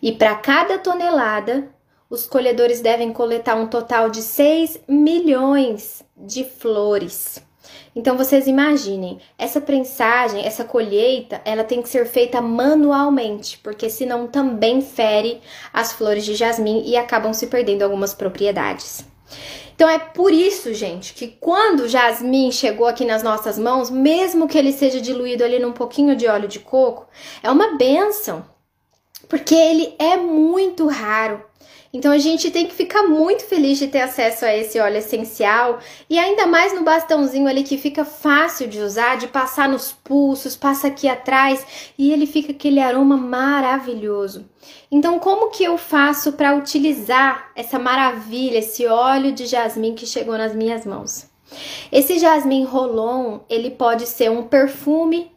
E 0.00 0.12
para 0.12 0.36
cada 0.36 0.78
tonelada, 0.78 1.68
os 2.08 2.24
colhedores 2.24 2.80
devem 2.80 3.12
coletar 3.12 3.56
um 3.56 3.66
total 3.66 4.08
de 4.08 4.22
6 4.22 4.80
milhões 4.88 6.04
de 6.16 6.44
flores. 6.44 7.42
Então 7.94 8.16
vocês 8.16 8.48
imaginem, 8.48 9.18
essa 9.38 9.60
prensagem, 9.60 10.44
essa 10.44 10.64
colheita, 10.64 11.40
ela 11.44 11.62
tem 11.62 11.80
que 11.80 11.88
ser 11.88 12.06
feita 12.06 12.40
manualmente, 12.40 13.58
porque 13.58 13.88
senão 13.88 14.26
também 14.26 14.80
fere 14.80 15.40
as 15.72 15.92
flores 15.92 16.24
de 16.24 16.34
jasmim 16.34 16.82
e 16.84 16.96
acabam 16.96 17.32
se 17.32 17.46
perdendo 17.46 17.82
algumas 17.82 18.12
propriedades. 18.12 19.04
Então 19.74 19.88
é 19.88 19.98
por 19.98 20.32
isso, 20.32 20.72
gente, 20.72 21.14
que 21.14 21.28
quando 21.28 21.80
o 21.80 21.88
jasmim 21.88 22.50
chegou 22.52 22.86
aqui 22.86 23.04
nas 23.04 23.22
nossas 23.22 23.58
mãos, 23.58 23.90
mesmo 23.90 24.46
que 24.46 24.56
ele 24.56 24.72
seja 24.72 25.00
diluído 25.00 25.44
ali 25.44 25.58
num 25.58 25.72
pouquinho 25.72 26.14
de 26.14 26.26
óleo 26.26 26.48
de 26.48 26.60
coco, 26.60 27.08
é 27.42 27.50
uma 27.50 27.76
benção, 27.76 28.44
porque 29.28 29.54
ele 29.54 29.94
é 29.98 30.16
muito 30.16 30.86
raro. 30.86 31.44
Então 31.94 32.10
a 32.10 32.18
gente 32.18 32.50
tem 32.50 32.66
que 32.66 32.74
ficar 32.74 33.04
muito 33.04 33.44
feliz 33.44 33.78
de 33.78 33.86
ter 33.86 34.00
acesso 34.00 34.44
a 34.44 34.52
esse 34.52 34.80
óleo 34.80 34.96
essencial 34.96 35.78
e 36.10 36.18
ainda 36.18 36.44
mais 36.44 36.74
no 36.74 36.82
bastãozinho 36.82 37.46
ali 37.46 37.62
que 37.62 37.78
fica 37.78 38.04
fácil 38.04 38.66
de 38.66 38.80
usar, 38.80 39.16
de 39.16 39.28
passar 39.28 39.68
nos 39.68 39.92
pulsos, 39.92 40.56
passa 40.56 40.88
aqui 40.88 41.08
atrás 41.08 41.64
e 41.96 42.12
ele 42.12 42.26
fica 42.26 42.50
aquele 42.50 42.80
aroma 42.80 43.16
maravilhoso. 43.16 44.50
Então 44.90 45.20
como 45.20 45.50
que 45.50 45.62
eu 45.62 45.78
faço 45.78 46.32
para 46.32 46.56
utilizar 46.56 47.52
essa 47.54 47.78
maravilha, 47.78 48.58
esse 48.58 48.84
óleo 48.88 49.30
de 49.30 49.46
jasmim 49.46 49.94
que 49.94 50.04
chegou 50.04 50.36
nas 50.36 50.52
minhas 50.52 50.84
mãos? 50.84 51.30
Esse 51.92 52.18
jasmim 52.18 52.64
rolon, 52.64 53.38
ele 53.48 53.70
pode 53.70 54.06
ser 54.06 54.32
um 54.32 54.42
perfume 54.42 55.30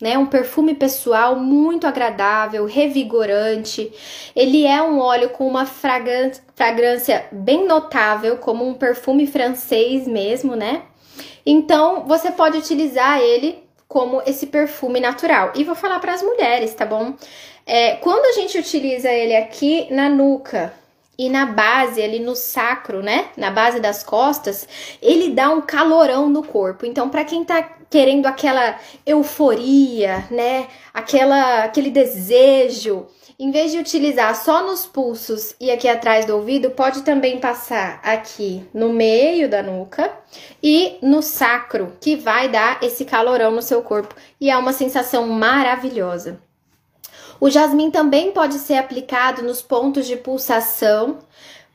né? 0.00 0.18
Um 0.18 0.26
perfume 0.26 0.74
pessoal 0.74 1.36
muito 1.36 1.86
agradável, 1.86 2.66
revigorante. 2.66 3.92
Ele 4.34 4.66
é 4.66 4.82
um 4.82 4.98
óleo 4.98 5.30
com 5.30 5.46
uma 5.46 5.66
fragrância 5.66 7.26
bem 7.30 7.66
notável, 7.66 8.38
como 8.38 8.66
um 8.66 8.74
perfume 8.74 9.26
francês 9.26 10.06
mesmo, 10.06 10.56
né? 10.56 10.82
Então, 11.46 12.04
você 12.06 12.30
pode 12.30 12.58
utilizar 12.58 13.20
ele 13.20 13.62
como 13.86 14.22
esse 14.26 14.46
perfume 14.46 14.98
natural. 14.98 15.52
E 15.54 15.62
vou 15.62 15.74
falar 15.74 16.00
para 16.00 16.12
as 16.12 16.22
mulheres, 16.22 16.74
tá 16.74 16.84
bom? 16.84 17.14
É, 17.66 17.96
quando 17.96 18.24
a 18.26 18.32
gente 18.32 18.58
utiliza 18.58 19.10
ele 19.10 19.36
aqui 19.36 19.86
na 19.90 20.08
nuca, 20.08 20.72
e 21.18 21.28
na 21.28 21.46
base, 21.46 22.02
ali 22.02 22.18
no 22.18 22.34
sacro, 22.34 23.02
né? 23.02 23.28
Na 23.36 23.50
base 23.50 23.80
das 23.80 24.02
costas, 24.02 24.68
ele 25.00 25.30
dá 25.30 25.50
um 25.50 25.60
calorão 25.60 26.28
no 26.28 26.42
corpo. 26.42 26.84
Então, 26.86 27.08
para 27.08 27.24
quem 27.24 27.44
tá 27.44 27.62
querendo 27.90 28.26
aquela 28.26 28.78
euforia, 29.06 30.26
né? 30.30 30.66
Aquela 30.92 31.64
aquele 31.64 31.90
desejo, 31.90 33.06
em 33.38 33.50
vez 33.50 33.72
de 33.72 33.78
utilizar 33.78 34.34
só 34.36 34.64
nos 34.64 34.86
pulsos 34.86 35.54
e 35.60 35.70
aqui 35.70 35.88
atrás 35.88 36.24
do 36.24 36.36
ouvido, 36.36 36.70
pode 36.70 37.02
também 37.02 37.38
passar 37.38 38.00
aqui 38.02 38.64
no 38.72 38.90
meio 38.90 39.48
da 39.48 39.62
nuca 39.62 40.12
e 40.62 40.98
no 41.02 41.22
sacro, 41.22 41.92
que 42.00 42.16
vai 42.16 42.48
dar 42.48 42.82
esse 42.82 43.04
calorão 43.04 43.50
no 43.50 43.62
seu 43.62 43.82
corpo 43.82 44.14
e 44.40 44.50
é 44.50 44.56
uma 44.56 44.72
sensação 44.72 45.28
maravilhosa. 45.28 46.40
O 47.44 47.50
jasmim 47.50 47.90
também 47.90 48.32
pode 48.32 48.54
ser 48.54 48.76
aplicado 48.76 49.42
nos 49.42 49.60
pontos 49.60 50.06
de 50.06 50.16
pulsação. 50.16 51.18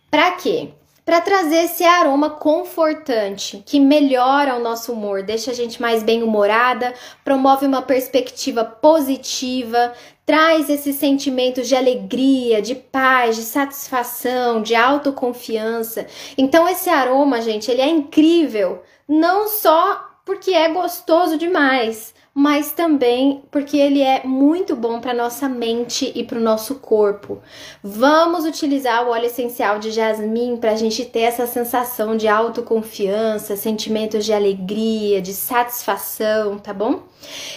Para 0.09 0.31
quê? 0.31 0.69
Para 1.05 1.21
trazer 1.21 1.65
esse 1.65 1.83
aroma 1.83 2.31
confortante 2.31 3.61
que 3.63 3.79
melhora 3.79 4.55
o 4.55 4.59
nosso 4.59 4.91
humor, 4.91 5.21
deixa 5.21 5.51
a 5.51 5.53
gente 5.53 5.79
mais 5.79 6.01
bem-humorada, 6.01 6.91
promove 7.23 7.67
uma 7.67 7.83
perspectiva 7.83 8.65
positiva, 8.65 9.93
traz 10.25 10.71
esses 10.71 10.95
sentimentos 10.95 11.67
de 11.67 11.75
alegria, 11.75 12.63
de 12.63 12.73
paz, 12.73 13.35
de 13.35 13.43
satisfação, 13.43 14.63
de 14.63 14.73
autoconfiança. 14.73 16.07
Então 16.35 16.67
esse 16.67 16.89
aroma, 16.89 17.41
gente, 17.41 17.69
ele 17.69 17.81
é 17.81 17.89
incrível, 17.89 18.81
não 19.07 19.47
só 19.47 20.03
porque 20.25 20.49
é 20.49 20.67
gostoso 20.69 21.37
demais, 21.37 22.15
mas 22.33 22.71
também 22.71 23.43
porque 23.51 23.77
ele 23.77 24.01
é 24.01 24.23
muito 24.23 24.75
bom 24.75 24.99
para 24.99 25.13
nossa 25.13 25.49
mente 25.49 26.11
e 26.15 26.23
para 26.23 26.37
o 26.37 26.41
nosso 26.41 26.75
corpo. 26.75 27.41
Vamos 27.83 28.45
utilizar 28.45 29.05
o 29.05 29.11
óleo 29.11 29.25
essencial 29.25 29.79
de 29.79 29.91
jasmim 29.91 30.57
para 30.57 30.71
a 30.71 30.75
gente 30.75 31.05
ter 31.05 31.21
essa 31.21 31.47
sensação 31.47 32.15
de 32.15 32.27
autoconfiança, 32.27 33.55
sentimentos 33.55 34.25
de 34.25 34.33
alegria, 34.33 35.21
de 35.21 35.33
satisfação, 35.33 36.57
tá 36.57 36.73
bom? 36.73 37.03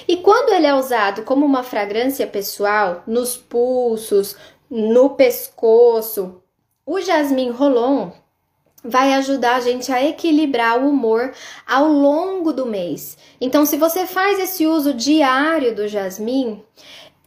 E 0.09 0.17
quando 0.17 0.51
ele 0.51 0.67
é 0.67 0.75
usado 0.75 1.23
como 1.23 1.45
uma 1.45 1.63
fragrância 1.63 2.27
pessoal, 2.27 3.03
nos 3.07 3.37
pulsos, 3.37 4.37
no 4.71 5.11
pescoço, 5.11 6.43
o 6.85 7.01
jasmim 7.01 7.51
rolon 7.51 8.11
vai 8.85 9.15
ajudar 9.15 9.57
a 9.57 9.61
gente 9.61 9.93
a 9.93 10.05
equilibrar 10.05 10.83
o 10.83 10.89
humor 10.89 11.33
ao 11.67 11.87
longo 11.87 12.53
do 12.53 12.67
mês. 12.67 13.17
Então, 13.41 13.65
se 13.65 13.77
você 13.77 14.07
faz 14.07 14.39
esse 14.39 14.67
uso 14.67 14.93
diário 14.95 15.75
do 15.75 15.87
jasmim, 15.87 16.63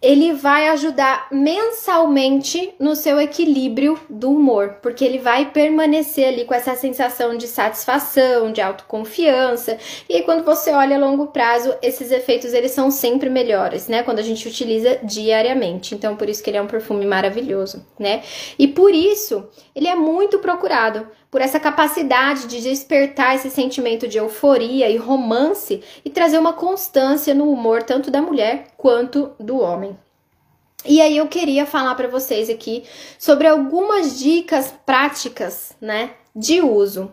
ele 0.05 0.33
vai 0.33 0.67
ajudar 0.67 1.27
mensalmente 1.31 2.75
no 2.79 2.95
seu 2.95 3.19
equilíbrio 3.19 3.99
do 4.07 4.29
humor, 4.29 4.77
porque 4.79 5.03
ele 5.03 5.17
vai 5.17 5.49
permanecer 5.49 6.27
ali 6.27 6.45
com 6.45 6.53
essa 6.53 6.75
sensação 6.75 7.35
de 7.35 7.47
satisfação, 7.47 8.51
de 8.51 8.61
autoconfiança. 8.61 9.79
E 10.07 10.17
aí, 10.17 10.21
quando 10.21 10.43
você 10.43 10.71
olha 10.71 10.97
a 10.97 10.99
longo 10.99 11.27
prazo, 11.27 11.73
esses 11.81 12.11
efeitos 12.11 12.53
eles 12.53 12.71
são 12.71 12.91
sempre 12.91 13.31
melhores, 13.31 13.87
né? 13.87 14.03
Quando 14.03 14.19
a 14.19 14.23
gente 14.23 14.47
utiliza 14.47 14.99
diariamente. 15.01 15.95
Então, 15.95 16.15
por 16.15 16.29
isso 16.29 16.43
que 16.43 16.51
ele 16.51 16.57
é 16.57 16.61
um 16.61 16.67
perfume 16.67 17.05
maravilhoso, 17.05 17.83
né? 17.97 18.21
E 18.59 18.67
por 18.67 18.93
isso 18.93 19.47
ele 19.73 19.87
é 19.87 19.95
muito 19.95 20.37
procurado 20.37 21.07
por 21.35 21.41
essa 21.41 21.59
capacidade 21.59 22.47
de 22.47 22.61
despertar 22.61 23.35
esse 23.35 23.49
sentimento 23.49 24.07
de 24.07 24.17
euforia 24.17 24.89
e 24.89 24.95
romance 24.95 25.83
e 26.05 26.09
trazer 26.09 26.37
uma 26.37 26.53
constância 26.53 27.33
no 27.33 27.51
humor 27.51 27.83
tanto 27.83 28.09
da 28.09 28.21
mulher 28.21 28.67
quanto 28.77 29.33
do 29.37 29.59
homem. 29.59 29.99
E 30.85 31.01
aí 31.01 31.17
eu 31.17 31.27
queria 31.27 31.65
falar 31.65 31.93
para 31.95 32.07
vocês 32.07 32.49
aqui 32.49 32.85
sobre 33.19 33.47
algumas 33.47 34.17
dicas 34.17 34.73
práticas, 34.85 35.75
né, 35.81 36.11
de 36.33 36.61
uso. 36.61 37.11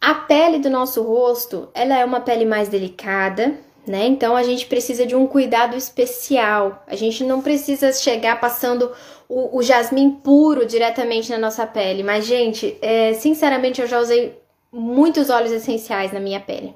A 0.00 0.14
pele 0.14 0.58
do 0.58 0.70
nosso 0.70 1.02
rosto, 1.02 1.68
ela 1.74 1.94
é 1.94 2.06
uma 2.06 2.20
pele 2.22 2.46
mais 2.46 2.70
delicada, 2.70 3.54
né? 3.86 4.06
Então 4.06 4.34
a 4.34 4.42
gente 4.42 4.64
precisa 4.64 5.04
de 5.04 5.14
um 5.14 5.26
cuidado 5.26 5.76
especial. 5.76 6.82
A 6.86 6.96
gente 6.96 7.22
não 7.22 7.42
precisa 7.42 7.92
chegar 7.92 8.40
passando 8.40 8.90
o, 9.28 9.58
o 9.58 9.62
jasmim 9.62 10.10
puro 10.10 10.66
diretamente 10.66 11.30
na 11.30 11.38
nossa 11.38 11.66
pele. 11.66 12.02
Mas, 12.02 12.26
gente, 12.26 12.76
é, 12.80 13.14
sinceramente, 13.14 13.80
eu 13.80 13.86
já 13.86 13.98
usei 13.98 14.38
muitos 14.72 15.30
óleos 15.30 15.52
essenciais 15.52 16.12
na 16.12 16.20
minha 16.20 16.40
pele. 16.40 16.74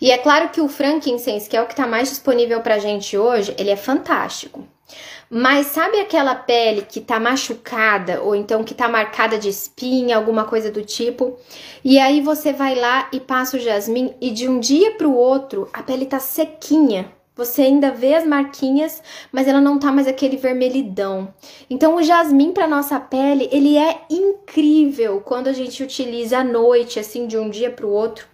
E 0.00 0.10
é 0.10 0.16
claro 0.16 0.48
que 0.48 0.60
o 0.60 0.68
frankincense, 0.68 1.48
que 1.48 1.56
é 1.56 1.62
o 1.62 1.66
que 1.66 1.74
está 1.74 1.86
mais 1.86 2.08
disponível 2.08 2.60
para 2.62 2.78
gente 2.78 3.18
hoje, 3.18 3.54
ele 3.58 3.70
é 3.70 3.76
fantástico. 3.76 4.66
Mas 5.28 5.68
sabe 5.68 6.00
aquela 6.00 6.34
pele 6.34 6.82
que 6.82 7.00
tá 7.00 7.20
machucada 7.20 8.20
ou 8.20 8.34
então 8.34 8.64
que 8.64 8.74
tá 8.74 8.88
marcada 8.88 9.38
de 9.38 9.48
espinha, 9.48 10.16
alguma 10.16 10.44
coisa 10.44 10.72
do 10.72 10.82
tipo? 10.82 11.38
E 11.84 12.00
aí 12.00 12.20
você 12.20 12.52
vai 12.52 12.74
lá 12.74 13.08
e 13.12 13.20
passa 13.20 13.56
o 13.56 13.60
jasmim 13.60 14.12
e 14.20 14.30
de 14.30 14.48
um 14.48 14.58
dia 14.58 14.92
para 14.92 15.06
o 15.06 15.14
outro 15.14 15.68
a 15.72 15.82
pele 15.82 16.06
tá 16.06 16.18
sequinha. 16.18 17.12
Você 17.40 17.62
ainda 17.62 17.90
vê 17.90 18.12
as 18.12 18.26
marquinhas, 18.26 19.02
mas 19.32 19.48
ela 19.48 19.62
não 19.62 19.78
tá 19.78 19.90
mais 19.90 20.06
aquele 20.06 20.36
vermelhidão. 20.36 21.32
Então 21.70 21.96
o 21.96 22.02
jasmim 22.02 22.52
para 22.52 22.68
nossa 22.68 23.00
pele, 23.00 23.48
ele 23.50 23.78
é 23.78 24.02
incrível 24.10 25.22
quando 25.24 25.46
a 25.46 25.52
gente 25.54 25.82
utiliza 25.82 26.40
à 26.40 26.44
noite, 26.44 27.00
assim, 27.00 27.26
de 27.26 27.38
um 27.38 27.48
dia 27.48 27.70
para 27.70 27.86
o 27.86 27.90
outro. 27.90 28.26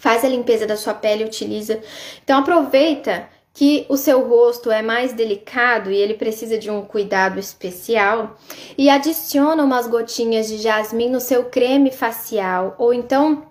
Faz 0.00 0.24
a 0.24 0.28
limpeza 0.28 0.66
da 0.66 0.76
sua 0.76 0.92
pele, 0.92 1.22
utiliza. 1.22 1.80
Então 2.24 2.40
aproveita 2.40 3.28
que 3.54 3.86
o 3.88 3.96
seu 3.96 4.28
rosto 4.28 4.72
é 4.72 4.82
mais 4.82 5.12
delicado 5.12 5.92
e 5.92 5.96
ele 5.96 6.14
precisa 6.14 6.58
de 6.58 6.68
um 6.68 6.82
cuidado 6.82 7.38
especial, 7.38 8.36
e 8.76 8.90
adiciona 8.90 9.62
umas 9.62 9.86
gotinhas 9.86 10.48
de 10.48 10.58
jasmim 10.58 11.08
no 11.08 11.20
seu 11.20 11.44
creme 11.44 11.92
facial, 11.92 12.74
ou 12.76 12.92
então 12.92 13.44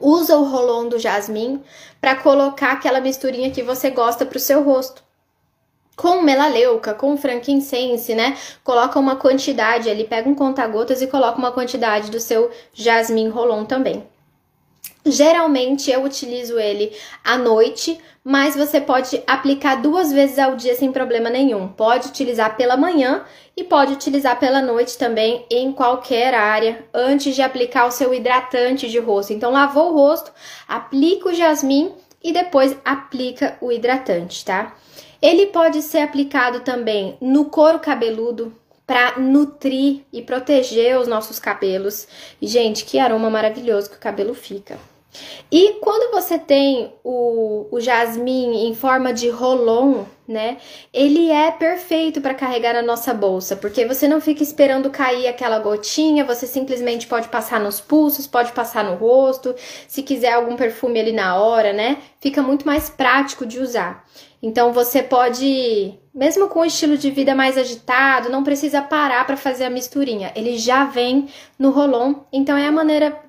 usa 0.00 0.36
o 0.36 0.44
rolão 0.44 0.88
do 0.88 0.98
jasmim 0.98 1.62
para 2.00 2.16
colocar 2.16 2.72
aquela 2.72 3.00
misturinha 3.00 3.50
que 3.50 3.62
você 3.62 3.90
gosta 3.90 4.26
para 4.26 4.36
o 4.36 4.40
seu 4.40 4.62
rosto. 4.62 5.02
Com 5.96 6.22
melaleuca, 6.22 6.94
com 6.94 7.16
frankincense, 7.16 8.14
né? 8.14 8.36
Coloca 8.62 8.98
uma 8.98 9.16
quantidade 9.16 9.90
ali, 9.90 10.04
pega 10.04 10.28
um 10.28 10.34
conta-gotas 10.34 11.02
e 11.02 11.08
coloca 11.08 11.38
uma 11.38 11.50
quantidade 11.50 12.10
do 12.10 12.20
seu 12.20 12.50
jasmim 12.72 13.28
rolon 13.28 13.64
também. 13.64 14.06
Geralmente 15.04 15.90
eu 15.90 16.02
utilizo 16.02 16.58
ele 16.58 16.92
à 17.24 17.38
noite, 17.38 17.98
mas 18.22 18.54
você 18.54 18.80
pode 18.80 19.22
aplicar 19.26 19.76
duas 19.76 20.12
vezes 20.12 20.38
ao 20.38 20.54
dia 20.54 20.74
sem 20.74 20.92
problema 20.92 21.30
nenhum. 21.30 21.68
Pode 21.68 22.08
utilizar 22.08 22.56
pela 22.56 22.76
manhã 22.76 23.24
e 23.56 23.64
pode 23.64 23.94
utilizar 23.94 24.38
pela 24.38 24.60
noite 24.60 24.98
também 24.98 25.46
em 25.50 25.72
qualquer 25.72 26.34
área, 26.34 26.84
antes 26.92 27.34
de 27.34 27.42
aplicar 27.42 27.86
o 27.86 27.90
seu 27.90 28.12
hidratante 28.12 28.88
de 28.88 28.98
rosto. 28.98 29.32
Então, 29.32 29.50
lavou 29.50 29.92
o 29.92 29.94
rosto, 29.94 30.32
aplica 30.68 31.28
o 31.28 31.34
jasmim 31.34 31.92
e 32.22 32.32
depois 32.32 32.76
aplica 32.84 33.56
o 33.60 33.72
hidratante, 33.72 34.44
tá? 34.44 34.74
Ele 35.22 35.46
pode 35.46 35.82
ser 35.82 36.00
aplicado 36.00 36.60
também 36.60 37.16
no 37.20 37.46
couro 37.46 37.78
cabeludo, 37.78 38.54
para 38.88 39.18
nutrir 39.18 40.06
e 40.10 40.22
proteger 40.22 40.98
os 40.98 41.06
nossos 41.06 41.38
cabelos. 41.38 42.08
E, 42.40 42.48
gente, 42.48 42.86
que 42.86 42.98
aroma 42.98 43.28
maravilhoso 43.28 43.90
que 43.90 43.96
o 43.96 44.00
cabelo 44.00 44.32
fica. 44.32 44.78
E 45.50 45.74
quando 45.80 46.12
você 46.12 46.38
tem 46.38 46.92
o, 47.02 47.66
o 47.70 47.80
jasmim 47.80 48.68
em 48.68 48.74
forma 48.74 49.12
de 49.12 49.28
rolon, 49.30 50.04
né? 50.26 50.58
Ele 50.92 51.30
é 51.30 51.50
perfeito 51.50 52.20
para 52.20 52.34
carregar 52.34 52.74
na 52.74 52.82
nossa 52.82 53.14
bolsa, 53.14 53.56
porque 53.56 53.86
você 53.86 54.06
não 54.06 54.20
fica 54.20 54.42
esperando 54.42 54.90
cair 54.90 55.26
aquela 55.26 55.58
gotinha, 55.58 56.24
você 56.24 56.46
simplesmente 56.46 57.06
pode 57.06 57.28
passar 57.28 57.58
nos 57.58 57.80
pulsos, 57.80 58.26
pode 58.26 58.52
passar 58.52 58.84
no 58.84 58.96
rosto, 58.96 59.54
se 59.86 60.02
quiser 60.02 60.34
algum 60.34 60.54
perfume 60.54 61.00
ali 61.00 61.12
na 61.12 61.36
hora, 61.36 61.72
né? 61.72 61.96
Fica 62.20 62.42
muito 62.42 62.66
mais 62.66 62.90
prático 62.90 63.46
de 63.46 63.58
usar. 63.58 64.04
Então 64.42 64.72
você 64.72 65.02
pode, 65.02 65.98
mesmo 66.14 66.48
com 66.48 66.60
o 66.60 66.64
estilo 66.64 66.98
de 66.98 67.10
vida 67.10 67.34
mais 67.34 67.56
agitado, 67.56 68.28
não 68.28 68.44
precisa 68.44 68.82
parar 68.82 69.26
para 69.26 69.36
fazer 69.36 69.64
a 69.64 69.70
misturinha. 69.70 70.30
Ele 70.36 70.58
já 70.58 70.84
vem 70.84 71.28
no 71.58 71.70
rolon, 71.70 72.14
então 72.30 72.56
é 72.56 72.66
a 72.66 72.72
maneira 72.72 73.27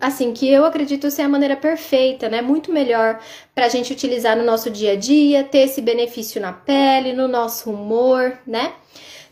assim, 0.00 0.32
que 0.32 0.48
eu 0.48 0.64
acredito 0.64 1.10
ser 1.10 1.22
a 1.22 1.28
maneira 1.28 1.56
perfeita, 1.56 2.28
né? 2.28 2.42
Muito 2.42 2.72
melhor 2.72 3.20
para 3.54 3.66
a 3.66 3.68
gente 3.68 3.92
utilizar 3.92 4.36
no 4.36 4.44
nosso 4.44 4.70
dia 4.70 4.92
a 4.92 4.96
dia, 4.96 5.44
ter 5.44 5.60
esse 5.60 5.80
benefício 5.80 6.40
na 6.40 6.52
pele, 6.52 7.12
no 7.12 7.26
nosso 7.26 7.70
humor, 7.70 8.38
né? 8.46 8.74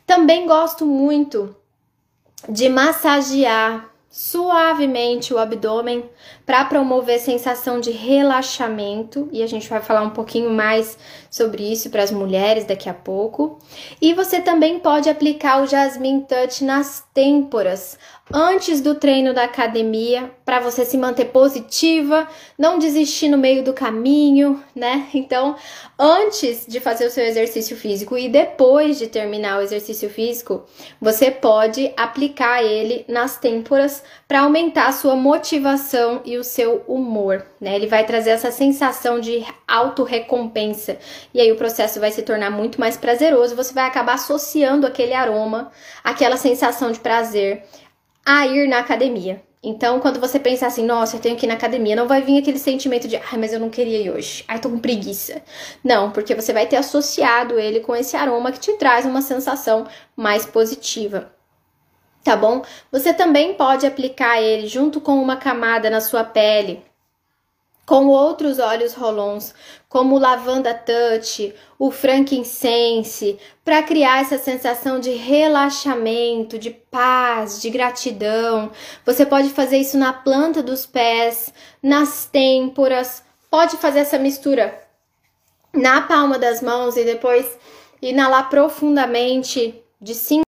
Também 0.06 0.46
gosto 0.46 0.86
muito 0.86 1.54
de 2.48 2.68
massagear 2.68 3.90
suavemente 4.10 5.34
o 5.34 5.38
abdômen 5.38 6.08
para 6.46 6.64
promover 6.64 7.18
sensação 7.18 7.80
de 7.80 7.90
relaxamento 7.90 9.28
e 9.32 9.42
a 9.42 9.46
gente 9.46 9.68
vai 9.68 9.80
falar 9.80 10.02
um 10.02 10.10
pouquinho 10.10 10.50
mais 10.50 10.98
sobre 11.30 11.62
isso 11.72 11.88
para 11.90 12.02
as 12.02 12.10
mulheres 12.10 12.64
daqui 12.64 12.88
a 12.88 12.94
pouco. 12.94 13.58
E 14.00 14.12
você 14.12 14.40
também 14.40 14.78
pode 14.78 15.08
aplicar 15.08 15.62
o 15.62 15.66
Jasmine 15.66 16.26
Touch 16.28 16.62
nas 16.62 17.04
têmporas 17.14 17.98
antes 18.32 18.80
do 18.80 18.94
treino 18.94 19.34
da 19.34 19.44
academia 19.44 20.30
para 20.44 20.60
você 20.60 20.84
se 20.84 20.96
manter 20.96 21.26
positiva, 21.26 22.26
não 22.58 22.78
desistir 22.78 23.28
no 23.28 23.36
meio 23.36 23.62
do 23.62 23.72
caminho, 23.72 24.62
né? 24.74 25.08
Então, 25.14 25.56
antes 25.98 26.66
de 26.66 26.80
fazer 26.80 27.06
o 27.06 27.10
seu 27.10 27.24
exercício 27.24 27.76
físico 27.76 28.16
e 28.16 28.28
depois 28.28 28.98
de 28.98 29.06
terminar 29.08 29.58
o 29.58 29.62
exercício 29.62 30.08
físico, 30.08 30.64
você 31.00 31.30
pode 31.30 31.92
aplicar 31.96 32.62
ele 32.62 33.04
nas 33.08 33.36
têmporas 33.38 34.02
para 34.26 34.40
aumentar 34.40 34.88
a 34.88 34.92
sua 34.92 35.16
motivação 35.16 36.22
e 36.24 36.33
o 36.38 36.44
seu 36.44 36.84
humor, 36.86 37.44
né? 37.60 37.74
Ele 37.74 37.86
vai 37.86 38.04
trazer 38.04 38.30
essa 38.30 38.50
sensação 38.50 39.20
de 39.20 39.44
autorrecompensa 39.66 40.98
e 41.32 41.40
aí 41.40 41.50
o 41.52 41.56
processo 41.56 42.00
vai 42.00 42.10
se 42.10 42.22
tornar 42.22 42.50
muito 42.50 42.80
mais 42.80 42.96
prazeroso, 42.96 43.56
você 43.56 43.72
vai 43.72 43.86
acabar 43.86 44.14
associando 44.14 44.86
aquele 44.86 45.14
aroma, 45.14 45.70
aquela 46.02 46.36
sensação 46.36 46.92
de 46.92 47.00
prazer 47.00 47.64
a 48.24 48.46
ir 48.46 48.68
na 48.68 48.78
academia. 48.78 49.42
Então, 49.66 49.98
quando 49.98 50.20
você 50.20 50.38
pensa 50.38 50.66
assim, 50.66 50.84
nossa, 50.84 51.16
eu 51.16 51.20
tenho 51.20 51.36
que 51.36 51.46
ir 51.46 51.48
na 51.48 51.54
academia, 51.54 51.96
não 51.96 52.06
vai 52.06 52.20
vir 52.20 52.38
aquele 52.38 52.58
sentimento 52.58 53.08
de, 53.08 53.16
ai, 53.16 53.38
mas 53.38 53.50
eu 53.50 53.58
não 53.58 53.70
queria 53.70 53.98
ir 53.98 54.10
hoje, 54.10 54.44
ai, 54.46 54.58
tô 54.58 54.68
com 54.68 54.78
preguiça. 54.78 55.40
Não, 55.82 56.10
porque 56.10 56.34
você 56.34 56.52
vai 56.52 56.66
ter 56.66 56.76
associado 56.76 57.58
ele 57.58 57.80
com 57.80 57.96
esse 57.96 58.14
aroma 58.14 58.52
que 58.52 58.60
te 58.60 58.74
traz 58.74 59.06
uma 59.06 59.22
sensação 59.22 59.86
mais 60.14 60.44
positiva. 60.44 61.33
Tá 62.24 62.34
bom? 62.34 62.62
Você 62.90 63.12
também 63.12 63.54
pode 63.54 63.86
aplicar 63.86 64.40
ele 64.40 64.66
junto 64.66 65.00
com 65.00 65.22
uma 65.22 65.36
camada 65.36 65.90
na 65.90 66.00
sua 66.00 66.24
pele 66.24 66.82
com 67.86 68.06
outros 68.06 68.58
óleos 68.58 68.94
rolons, 68.94 69.54
como 69.88 70.16
o 70.16 70.18
lavanda 70.18 70.72
touch, 70.72 71.54
o 71.78 71.90
frankincense, 71.90 73.38
para 73.64 73.82
criar 73.82 74.22
essa 74.22 74.38
sensação 74.38 74.98
de 74.98 75.10
relaxamento, 75.10 76.58
de 76.58 76.70
paz, 76.70 77.60
de 77.60 77.68
gratidão. 77.70 78.70
Você 79.04 79.26
pode 79.26 79.50
fazer 79.50 79.78
isso 79.78 79.98
na 79.98 80.12
planta 80.12 80.62
dos 80.62 80.86
pés, 80.86 81.52
nas 81.82 82.24
têmporas, 82.24 83.22
pode 83.50 83.76
fazer 83.76 84.00
essa 84.00 84.18
mistura 84.18 84.82
na 85.72 86.02
palma 86.02 86.38
das 86.38 86.62
mãos 86.62 86.96
e 86.96 87.04
depois 87.04 87.58
inalar 88.00 88.48
profundamente 88.48 89.82
de 90.00 90.14
5 90.14 90.44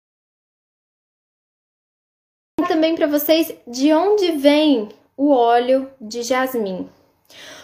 para 3.00 3.06
vocês 3.06 3.54
de 3.66 3.94
onde 3.94 4.32
vem 4.32 4.90
o 5.16 5.30
óleo 5.30 5.88
de 5.98 6.22
jasmim. 6.22 6.86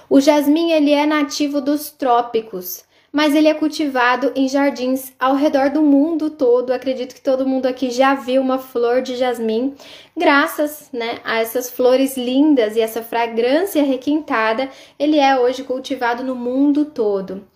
O 0.09 0.19
jasmim 0.19 0.71
ele 0.71 0.93
é 0.93 1.05
nativo 1.05 1.61
dos 1.61 1.91
trópicos, 1.91 2.85
mas 3.13 3.35
ele 3.35 3.47
é 3.47 3.53
cultivado 3.53 4.33
em 4.35 4.49
jardins 4.49 5.13
ao 5.21 5.35
redor 5.35 5.69
do 5.69 5.83
mundo 5.83 6.31
todo. 6.31 6.73
Acredito 6.73 7.15
que 7.15 7.21
todo 7.21 7.47
mundo 7.47 7.67
aqui 7.67 7.91
já 7.91 8.15
viu 8.15 8.41
uma 8.41 8.59
flor 8.59 9.03
de 9.03 9.15
jasmim, 9.15 9.75
graças, 10.17 10.89
né, 10.91 11.19
a 11.23 11.37
essas 11.37 11.69
flores 11.69 12.17
lindas 12.17 12.75
e 12.75 12.81
essa 12.81 13.03
fragrância 13.03 13.83
requintada, 13.83 14.71
ele 14.99 15.19
é 15.19 15.39
hoje 15.39 15.65
cultivado 15.65 16.25
no 16.25 16.35
mundo 16.35 16.87
todo. 16.87 17.47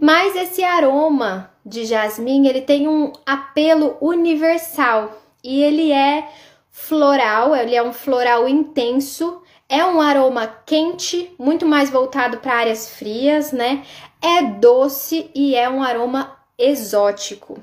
Mas 0.00 0.34
esse 0.34 0.64
aroma 0.64 1.52
de 1.64 1.84
jasmim, 1.84 2.48
ele 2.48 2.62
tem 2.62 2.88
um 2.88 3.12
apelo 3.24 3.96
universal 4.00 5.22
e 5.44 5.62
ele 5.62 5.92
é 5.92 6.28
floral, 6.80 7.54
ele 7.54 7.74
é 7.74 7.82
um 7.82 7.92
floral 7.92 8.48
intenso 8.48 9.42
é 9.68 9.84
um 9.84 10.00
aroma 10.00 10.46
quente, 10.64 11.30
muito 11.38 11.66
mais 11.66 11.90
voltado 11.90 12.38
para 12.38 12.54
áreas 12.54 12.88
frias, 12.88 13.52
né? 13.52 13.84
É 14.20 14.42
doce 14.42 15.30
e 15.34 15.54
é 15.54 15.68
um 15.68 15.82
aroma 15.82 16.38
exótico. 16.58 17.62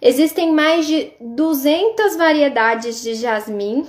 Existem 0.00 0.52
mais 0.52 0.86
de 0.86 1.10
200 1.20 2.16
variedades 2.16 3.02
de 3.02 3.14
jasmim 3.14 3.84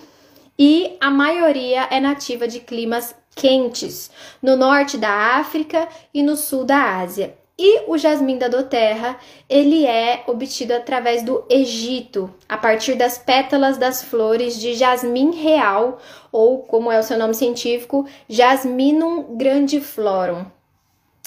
e 0.57 0.97
a 0.99 1.11
maioria 1.11 1.87
é 1.91 1.99
nativa 1.99 2.47
de 2.47 2.59
climas 2.61 3.13
quentes, 3.35 4.09
no 4.41 4.55
norte 4.55 4.97
da 4.97 5.37
África 5.37 5.87
e 6.11 6.23
no 6.23 6.35
sul 6.35 6.65
da 6.65 6.97
Ásia. 6.97 7.37
E 7.61 7.81
o 7.87 7.97
jasmim 7.97 8.37
da 8.37 8.47
doterra, 8.47 9.19
ele 9.49 9.85
é 9.85 10.23
obtido 10.27 10.73
através 10.73 11.23
do 11.23 11.43
Egito, 11.49 12.33
a 12.47 12.55
partir 12.55 12.95
das 12.95 13.17
pétalas 13.17 13.77
das 13.77 14.01
flores 14.01 14.57
de 14.57 14.75
jasmim 14.75 15.31
real, 15.35 15.99
ou 16.31 16.59
como 16.59 16.89
é 16.89 16.97
o 16.97 17.03
seu 17.03 17.17
nome 17.17 17.33
científico, 17.33 18.07
Jasminum 18.29 19.35
grandiflorum. 19.35 20.45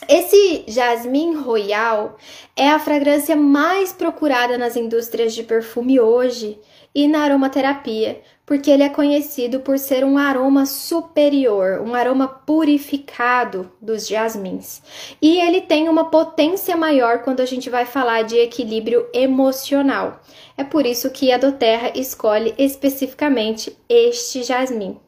Esse 0.09 0.65
jasmim 0.67 1.37
royal 1.37 2.17
é 2.57 2.71
a 2.71 2.79
fragrância 2.79 3.37
mais 3.37 3.93
procurada 3.93 4.57
nas 4.57 4.75
indústrias 4.75 5.35
de 5.35 5.43
perfume 5.43 6.01
hoje 6.01 6.59
e 6.95 7.07
na 7.07 7.25
aromaterapia, 7.25 8.23
porque 8.53 8.71
ele 8.71 8.83
é 8.83 8.91
conhecido 8.91 9.61
por 9.61 9.79
ser 9.79 10.05
um 10.05 10.19
aroma 10.19 10.67
superior, 10.67 11.81
um 11.81 11.95
aroma 11.95 12.29
purificado 12.29 13.73
dos 13.81 14.07
jasmins. 14.07 14.83
E 15.23 15.41
ele 15.41 15.63
tem 15.63 15.89
uma 15.89 16.11
potência 16.11 16.77
maior 16.77 17.23
quando 17.23 17.41
a 17.41 17.47
gente 17.47 17.71
vai 17.71 17.87
falar 17.87 18.25
de 18.25 18.37
equilíbrio 18.37 19.07
emocional. 19.15 20.21
É 20.55 20.63
por 20.63 20.85
isso 20.85 21.09
que 21.09 21.33
a 21.33 21.39
Doterra 21.39 21.93
escolhe 21.95 22.53
especificamente 22.59 23.75
este 23.89 24.43
jasmim. 24.43 25.01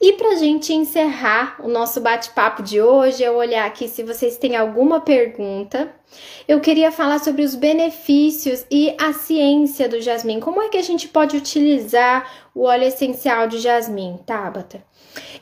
E 0.00 0.14
para 0.14 0.36
gente 0.36 0.72
encerrar 0.72 1.56
o 1.62 1.68
nosso 1.68 2.00
bate-papo 2.00 2.62
de 2.62 2.80
hoje, 2.80 3.22
eu 3.22 3.36
olhar 3.36 3.66
aqui 3.66 3.88
se 3.88 4.02
vocês 4.02 4.36
têm 4.36 4.56
alguma 4.56 5.00
pergunta. 5.00 5.92
Eu 6.46 6.60
queria 6.60 6.92
falar 6.92 7.18
sobre 7.20 7.42
os 7.42 7.54
benefícios 7.54 8.64
e 8.70 8.94
a 9.00 9.12
ciência 9.12 9.88
do 9.88 10.00
jasmim. 10.00 10.40
Como 10.40 10.62
é 10.62 10.68
que 10.68 10.76
a 10.76 10.82
gente 10.82 11.08
pode 11.08 11.36
utilizar 11.36 12.30
o 12.54 12.64
óleo 12.64 12.84
essencial 12.84 13.46
de 13.46 13.58
jasmim, 13.58 14.18
Tabata? 14.26 14.84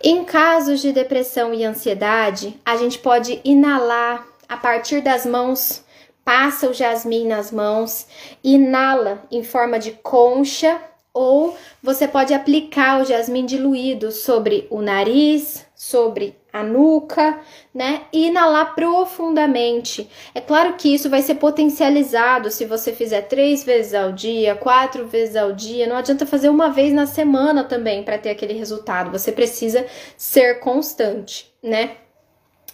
Em 0.02 0.24
casos 0.24 0.80
de 0.80 0.92
depressão 0.92 1.54
e 1.54 1.64
ansiedade, 1.64 2.58
a 2.64 2.76
gente 2.76 2.98
pode 2.98 3.40
inalar 3.44 4.26
a 4.48 4.56
partir 4.56 5.00
das 5.00 5.24
mãos, 5.24 5.82
passa 6.24 6.68
o 6.68 6.74
jasmim 6.74 7.26
nas 7.26 7.50
mãos, 7.50 8.06
inala 8.44 9.22
em 9.30 9.42
forma 9.42 9.78
de 9.78 9.92
concha 9.92 10.80
ou 11.14 11.56
você 11.82 12.08
pode 12.08 12.32
aplicar 12.32 13.00
o 13.00 13.04
jasmim 13.04 13.44
diluído 13.44 14.10
sobre 14.10 14.66
o 14.70 14.80
nariz, 14.80 15.66
sobre 15.74 16.36
a 16.52 16.62
nuca, 16.62 17.40
né? 17.74 18.02
E 18.12 18.28
inalar 18.28 18.74
profundamente. 18.74 20.08
É 20.34 20.40
claro 20.40 20.74
que 20.74 20.94
isso 20.94 21.10
vai 21.10 21.22
ser 21.22 21.36
potencializado 21.36 22.50
se 22.50 22.64
você 22.64 22.92
fizer 22.92 23.22
três 23.22 23.64
vezes 23.64 23.94
ao 23.94 24.12
dia, 24.12 24.54
quatro 24.54 25.06
vezes 25.06 25.34
ao 25.34 25.52
dia. 25.52 25.86
Não 25.86 25.96
adianta 25.96 26.26
fazer 26.26 26.48
uma 26.48 26.70
vez 26.70 26.92
na 26.92 27.06
semana 27.06 27.64
também 27.64 28.02
para 28.02 28.18
ter 28.18 28.30
aquele 28.30 28.54
resultado. 28.54 29.10
Você 29.10 29.32
precisa 29.32 29.86
ser 30.16 30.60
constante, 30.60 31.52
né? 31.62 31.96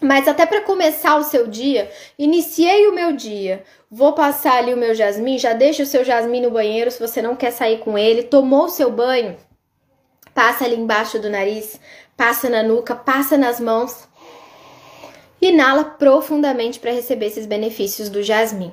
Mas 0.01 0.29
até 0.29 0.47
para 0.47 0.61
começar 0.61 1.17
o 1.17 1.25
seu 1.25 1.47
dia, 1.47 1.91
iniciei 2.17 2.87
o 2.87 2.95
meu 2.95 3.13
dia, 3.13 3.65
vou 3.91 4.13
passar 4.13 4.59
ali 4.59 4.75
o 4.75 4.77
meu 4.77 4.95
jasmim, 4.95 5.39
já 5.39 5.53
deixa 5.53 5.83
o 5.83 5.87
seu 5.87 6.05
jasmim 6.05 6.41
no 6.41 6.51
banheiro 6.51 6.91
se 6.91 7.01
você 7.01 7.23
não 7.23 7.35
quer 7.35 7.51
sair 7.51 7.79
com 7.79 7.97
ele, 7.97 8.23
tomou 8.23 8.65
o 8.65 8.69
seu 8.69 8.91
banho, 8.91 9.37
passa 10.35 10.65
ali 10.65 10.77
embaixo 10.77 11.19
do 11.19 11.31
nariz, 11.31 11.81
passa 12.17 12.51
na 12.51 12.63
nuca, 12.63 12.95
passa 12.95 13.37
nas 13.37 13.59
mãos, 13.59 14.09
inala 15.41 15.85
profundamente 15.85 16.79
para 16.79 16.93
receber 16.93 17.27
esses 17.27 17.47
benefícios 17.47 18.09
do 18.09 18.23
jasmim. 18.23 18.73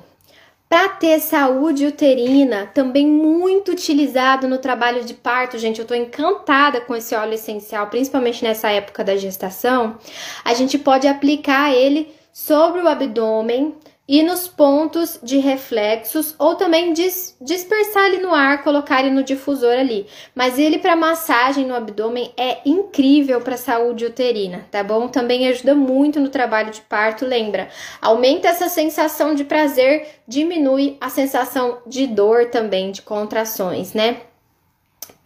Para 0.68 0.88
ter 0.88 1.20
saúde 1.20 1.86
uterina, 1.86 2.66
também 2.66 3.06
muito 3.06 3.70
utilizado 3.70 4.48
no 4.48 4.58
trabalho 4.58 5.04
de 5.04 5.14
parto, 5.14 5.56
gente. 5.58 5.78
Eu 5.78 5.84
estou 5.84 5.96
encantada 5.96 6.80
com 6.80 6.94
esse 6.96 7.14
óleo 7.14 7.34
essencial, 7.34 7.86
principalmente 7.86 8.42
nessa 8.42 8.68
época 8.70 9.04
da 9.04 9.16
gestação. 9.16 9.96
A 10.44 10.54
gente 10.54 10.76
pode 10.76 11.06
aplicar 11.06 11.72
ele 11.72 12.12
sobre 12.32 12.80
o 12.80 12.88
abdômen, 12.88 13.76
e 14.08 14.22
nos 14.22 14.46
pontos 14.46 15.18
de 15.22 15.38
reflexos 15.38 16.34
ou 16.38 16.54
também 16.54 16.92
dis 16.92 17.36
dispersar 17.40 18.06
ele 18.06 18.18
no 18.18 18.32
ar, 18.32 18.62
colocar 18.62 19.00
ele 19.00 19.10
no 19.10 19.22
difusor 19.22 19.72
ali. 19.72 20.06
Mas 20.34 20.58
ele 20.58 20.78
para 20.78 20.94
massagem 20.94 21.66
no 21.66 21.74
abdômen 21.74 22.32
é 22.36 22.58
incrível 22.64 23.40
para 23.40 23.56
saúde 23.56 24.04
uterina, 24.04 24.66
tá 24.70 24.82
bom? 24.82 25.08
Também 25.08 25.48
ajuda 25.48 25.74
muito 25.74 26.20
no 26.20 26.28
trabalho 26.28 26.70
de 26.70 26.80
parto, 26.82 27.26
lembra? 27.26 27.68
Aumenta 28.00 28.48
essa 28.48 28.68
sensação 28.68 29.34
de 29.34 29.44
prazer, 29.44 30.06
diminui 30.26 30.96
a 31.00 31.08
sensação 31.08 31.78
de 31.86 32.06
dor 32.06 32.46
também, 32.46 32.92
de 32.92 33.02
contrações, 33.02 33.92
né? 33.92 34.18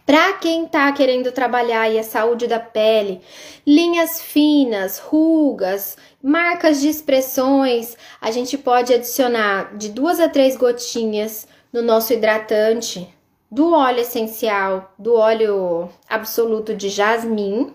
Para 0.05 0.33
quem 0.33 0.65
está 0.65 0.91
querendo 0.91 1.31
trabalhar 1.31 1.81
aí 1.81 1.99
a 1.99 2.03
saúde 2.03 2.47
da 2.47 2.59
pele, 2.59 3.21
linhas 3.65 4.19
finas, 4.21 4.99
rugas, 4.99 5.97
marcas 6.21 6.81
de 6.81 6.89
expressões, 6.89 7.95
a 8.19 8.31
gente 8.31 8.57
pode 8.57 8.93
adicionar 8.93 9.77
de 9.77 9.89
duas 9.89 10.19
a 10.19 10.27
três 10.27 10.57
gotinhas 10.57 11.47
no 11.71 11.81
nosso 11.81 12.13
hidratante 12.13 13.07
do 13.51 13.73
óleo 13.73 13.99
essencial, 13.99 14.93
do 14.97 15.15
óleo 15.15 15.89
absoluto 16.07 16.73
de 16.73 16.87
jasmim, 16.87 17.73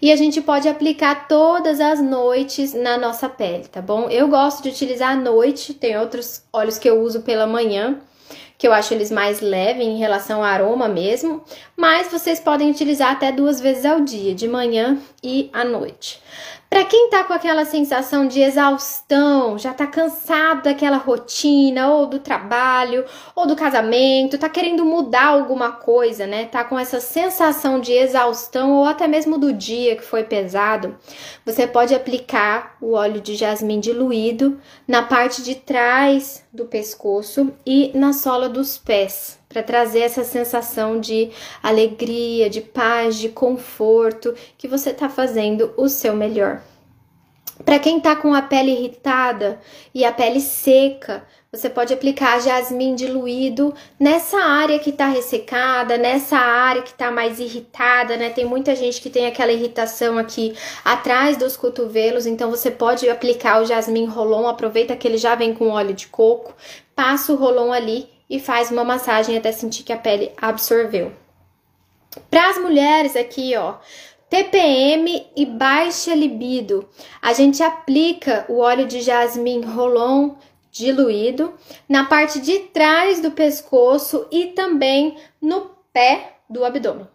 e 0.00 0.10
a 0.10 0.16
gente 0.16 0.40
pode 0.40 0.66
aplicar 0.66 1.28
todas 1.28 1.80
as 1.80 2.00
noites 2.00 2.72
na 2.72 2.96
nossa 2.96 3.28
pele, 3.28 3.68
tá 3.68 3.82
bom? 3.82 4.08
Eu 4.08 4.26
gosto 4.28 4.62
de 4.62 4.70
utilizar 4.70 5.10
à 5.10 5.16
noite, 5.16 5.74
tem 5.74 5.98
outros 5.98 6.42
óleos 6.50 6.78
que 6.78 6.88
eu 6.88 7.02
uso 7.02 7.20
pela 7.20 7.46
manhã, 7.46 8.00
que 8.58 8.66
eu 8.66 8.72
acho 8.72 8.92
eles 8.92 9.10
mais 9.10 9.40
leves 9.40 9.86
em 9.86 9.96
relação 9.98 10.38
ao 10.38 10.44
aroma 10.44 10.88
mesmo, 10.88 11.42
mas 11.76 12.10
vocês 12.10 12.40
podem 12.40 12.70
utilizar 12.70 13.12
até 13.12 13.30
duas 13.30 13.60
vezes 13.60 13.84
ao 13.84 14.00
dia, 14.00 14.34
de 14.34 14.48
manhã 14.48 14.98
e 15.22 15.48
à 15.52 15.64
noite. 15.64 16.20
Para 16.70 16.84
quem 16.84 17.08
tá 17.08 17.24
com 17.24 17.32
aquela 17.32 17.64
sensação 17.64 18.28
de 18.28 18.40
exaustão, 18.40 19.58
já 19.58 19.72
tá 19.72 19.86
cansado 19.86 20.64
daquela 20.64 20.98
rotina, 20.98 21.90
ou 21.90 22.06
do 22.06 22.18
trabalho, 22.18 23.06
ou 23.34 23.46
do 23.46 23.56
casamento, 23.56 24.36
tá 24.36 24.50
querendo 24.50 24.84
mudar 24.84 25.28
alguma 25.28 25.72
coisa, 25.72 26.26
né? 26.26 26.44
Tá 26.44 26.62
com 26.64 26.78
essa 26.78 27.00
sensação 27.00 27.80
de 27.80 27.92
exaustão 27.92 28.72
ou 28.72 28.84
até 28.84 29.08
mesmo 29.08 29.38
do 29.38 29.50
dia 29.50 29.96
que 29.96 30.04
foi 30.04 30.24
pesado, 30.24 30.94
você 31.44 31.66
pode 31.66 31.94
aplicar 31.94 32.76
o 32.82 32.92
óleo 32.92 33.20
de 33.20 33.34
jasmim 33.34 33.80
diluído 33.80 34.60
na 34.86 35.02
parte 35.02 35.42
de 35.42 35.54
trás 35.54 36.44
do 36.52 36.66
pescoço 36.66 37.50
e 37.64 37.90
na 37.94 38.12
sola 38.12 38.46
dos 38.46 38.76
pés 38.76 39.37
para 39.48 39.62
trazer 39.62 40.00
essa 40.00 40.24
sensação 40.24 41.00
de 41.00 41.30
alegria, 41.62 42.50
de 42.50 42.60
paz, 42.60 43.16
de 43.16 43.28
conforto, 43.28 44.34
que 44.56 44.68
você 44.68 44.90
está 44.90 45.08
fazendo 45.08 45.72
o 45.76 45.88
seu 45.88 46.14
melhor. 46.14 46.60
Para 47.64 47.78
quem 47.78 47.98
está 47.98 48.14
com 48.14 48.34
a 48.34 48.42
pele 48.42 48.70
irritada 48.70 49.60
e 49.92 50.04
a 50.04 50.12
pele 50.12 50.40
seca, 50.40 51.24
você 51.50 51.68
pode 51.68 51.92
aplicar 51.92 52.40
jasmim 52.40 52.94
diluído 52.94 53.74
nessa 53.98 54.38
área 54.38 54.78
que 54.78 54.90
está 54.90 55.06
ressecada, 55.06 55.96
nessa 55.96 56.36
área 56.36 56.82
que 56.82 56.90
está 56.90 57.10
mais 57.10 57.40
irritada, 57.40 58.16
né? 58.16 58.30
Tem 58.30 58.44
muita 58.44 58.76
gente 58.76 59.00
que 59.00 59.10
tem 59.10 59.26
aquela 59.26 59.50
irritação 59.50 60.18
aqui 60.18 60.54
atrás 60.84 61.36
dos 61.36 61.56
cotovelos, 61.56 62.26
então 62.26 62.50
você 62.50 62.70
pode 62.70 63.08
aplicar 63.08 63.60
o 63.60 63.66
jasmim 63.66 64.04
rolon, 64.04 64.46
aproveita 64.46 64.94
que 64.94 65.08
ele 65.08 65.18
já 65.18 65.34
vem 65.34 65.52
com 65.52 65.70
óleo 65.70 65.94
de 65.94 66.06
coco, 66.06 66.54
passa 66.94 67.32
o 67.32 67.36
rolon 67.36 67.72
ali 67.72 68.17
e 68.28 68.38
faz 68.38 68.70
uma 68.70 68.84
massagem 68.84 69.36
até 69.36 69.52
sentir 69.52 69.82
que 69.82 69.92
a 69.92 69.98
pele 69.98 70.32
absorveu. 70.36 71.12
Para 72.30 72.50
as 72.50 72.58
mulheres 72.58 73.16
aqui, 73.16 73.56
ó, 73.56 73.76
TPM 74.28 75.26
e 75.34 75.46
baixa 75.46 76.14
libido, 76.14 76.88
a 77.22 77.32
gente 77.32 77.62
aplica 77.62 78.44
o 78.48 78.58
óleo 78.58 78.86
de 78.86 79.00
jasmim 79.00 79.62
rolon 79.62 80.34
diluído 80.70 81.54
na 81.88 82.04
parte 82.04 82.40
de 82.40 82.58
trás 82.58 83.20
do 83.20 83.30
pescoço 83.30 84.26
e 84.30 84.48
também 84.48 85.16
no 85.40 85.70
pé 85.92 86.36
do 86.48 86.64
abdômen. 86.64 87.06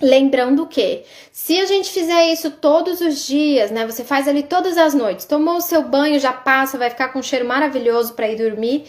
Lembrando 0.00 0.66
que, 0.66 1.04
se 1.32 1.58
a 1.58 1.66
gente 1.66 1.90
fizer 1.90 2.32
isso 2.32 2.50
todos 2.50 3.00
os 3.00 3.26
dias, 3.26 3.70
né? 3.70 3.86
Você 3.86 4.04
faz 4.04 4.26
ali 4.26 4.42
todas 4.42 4.76
as 4.76 4.92
noites, 4.92 5.24
tomou 5.24 5.56
o 5.56 5.60
seu 5.60 5.82
banho, 5.82 6.18
já 6.18 6.32
passa, 6.32 6.76
vai 6.76 6.90
ficar 6.90 7.08
com 7.08 7.20
um 7.20 7.22
cheiro 7.22 7.46
maravilhoso 7.46 8.14
para 8.14 8.28
ir 8.28 8.36
dormir. 8.36 8.84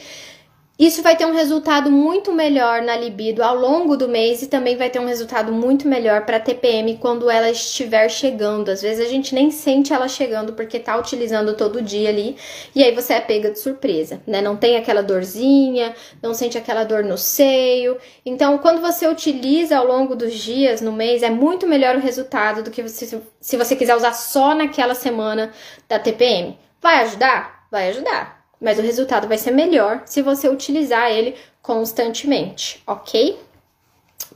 Isso 0.78 1.02
vai 1.02 1.16
ter 1.16 1.26
um 1.26 1.32
resultado 1.32 1.90
muito 1.90 2.34
melhor 2.34 2.82
na 2.82 2.98
libido 2.98 3.42
ao 3.42 3.56
longo 3.56 3.96
do 3.96 4.10
mês 4.10 4.42
e 4.42 4.48
também 4.48 4.76
vai 4.76 4.90
ter 4.90 5.00
um 5.00 5.06
resultado 5.06 5.50
muito 5.54 5.88
melhor 5.88 6.26
para 6.26 6.38
TPM 6.38 6.98
quando 6.98 7.30
ela 7.30 7.50
estiver 7.50 8.10
chegando. 8.10 8.68
Às 8.68 8.82
vezes 8.82 9.08
a 9.08 9.10
gente 9.10 9.34
nem 9.34 9.50
sente 9.52 9.94
ela 9.94 10.10
chegando 10.10 10.52
porque 10.52 10.78
tá 10.78 10.98
utilizando 10.98 11.56
todo 11.56 11.82
dia 11.82 12.10
ali 12.10 12.36
e 12.76 12.84
aí 12.84 12.94
você 12.94 13.14
é 13.14 13.22
pega 13.22 13.52
de 13.52 13.60
surpresa, 13.60 14.22
né? 14.28 14.42
Não 14.42 14.58
tem 14.58 14.76
aquela 14.76 15.02
dorzinha, 15.02 15.96
não 16.22 16.34
sente 16.34 16.58
aquela 16.58 16.84
dor 16.84 17.06
no 17.06 17.18
seio. 17.18 17.98
Então, 18.26 18.58
quando 18.58 18.82
você 18.82 19.08
utiliza 19.08 19.78
ao 19.78 19.88
longo 19.88 20.14
dos 20.14 20.34
dias 20.34 20.82
no 20.82 20.92
mês, 20.92 21.24
é 21.24 21.30
muito 21.30 21.66
melhor 21.66 21.96
o 21.96 22.02
resultado 22.02 22.62
do 22.62 22.70
que 22.70 22.84
você, 22.84 23.22
se 23.40 23.56
você 23.56 23.78
quiser 23.78 23.96
usar 23.96 24.12
só 24.12 24.54
naquela 24.54 24.94
semana 24.94 25.54
da 25.88 25.98
TPM. 25.98 26.60
Vai 26.82 27.04
ajudar? 27.04 27.66
Vai 27.72 27.90
ajudar 27.92 28.45
mas 28.66 28.80
o 28.80 28.82
resultado 28.82 29.28
vai 29.28 29.38
ser 29.38 29.52
melhor 29.52 30.02
se 30.08 30.24
você 30.24 30.50
utilizar 30.50 31.12
ele 31.12 31.36
constantemente, 31.62 32.82
ok? 32.88 33.40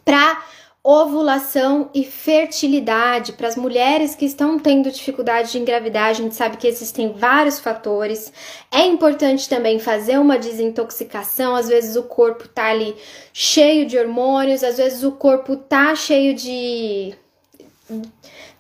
Para 0.06 0.44
ovulação 0.84 1.90
e 1.96 2.04
fertilidade, 2.04 3.34
para 3.34 3.48
as 3.48 3.56
mulheres 3.56 4.14
que 4.14 4.26
estão 4.26 4.60
tendo 4.60 4.92
dificuldade 4.92 5.52
de 5.52 5.58
engravidar, 5.58 6.10
a 6.10 6.14
gente 6.14 6.36
sabe 6.36 6.58
que 6.58 6.68
existem 6.68 7.12
vários 7.12 7.60
fatores. 7.60 8.32
É 8.72 8.86
importante 8.86 9.50
também 9.50 9.80
fazer 9.80 10.20
uma 10.20 10.38
desintoxicação, 10.38 11.56
às 11.56 11.68
vezes 11.68 11.96
o 11.96 12.04
corpo 12.04 12.48
tá 12.48 12.66
ali 12.66 12.96
cheio 13.34 13.88
de 13.88 13.98
hormônios, 13.98 14.64
às 14.64 14.78
vezes 14.78 15.04
o 15.04 15.12
corpo 15.14 15.56
tá 15.58 15.96
cheio 15.96 16.36
de 16.36 17.16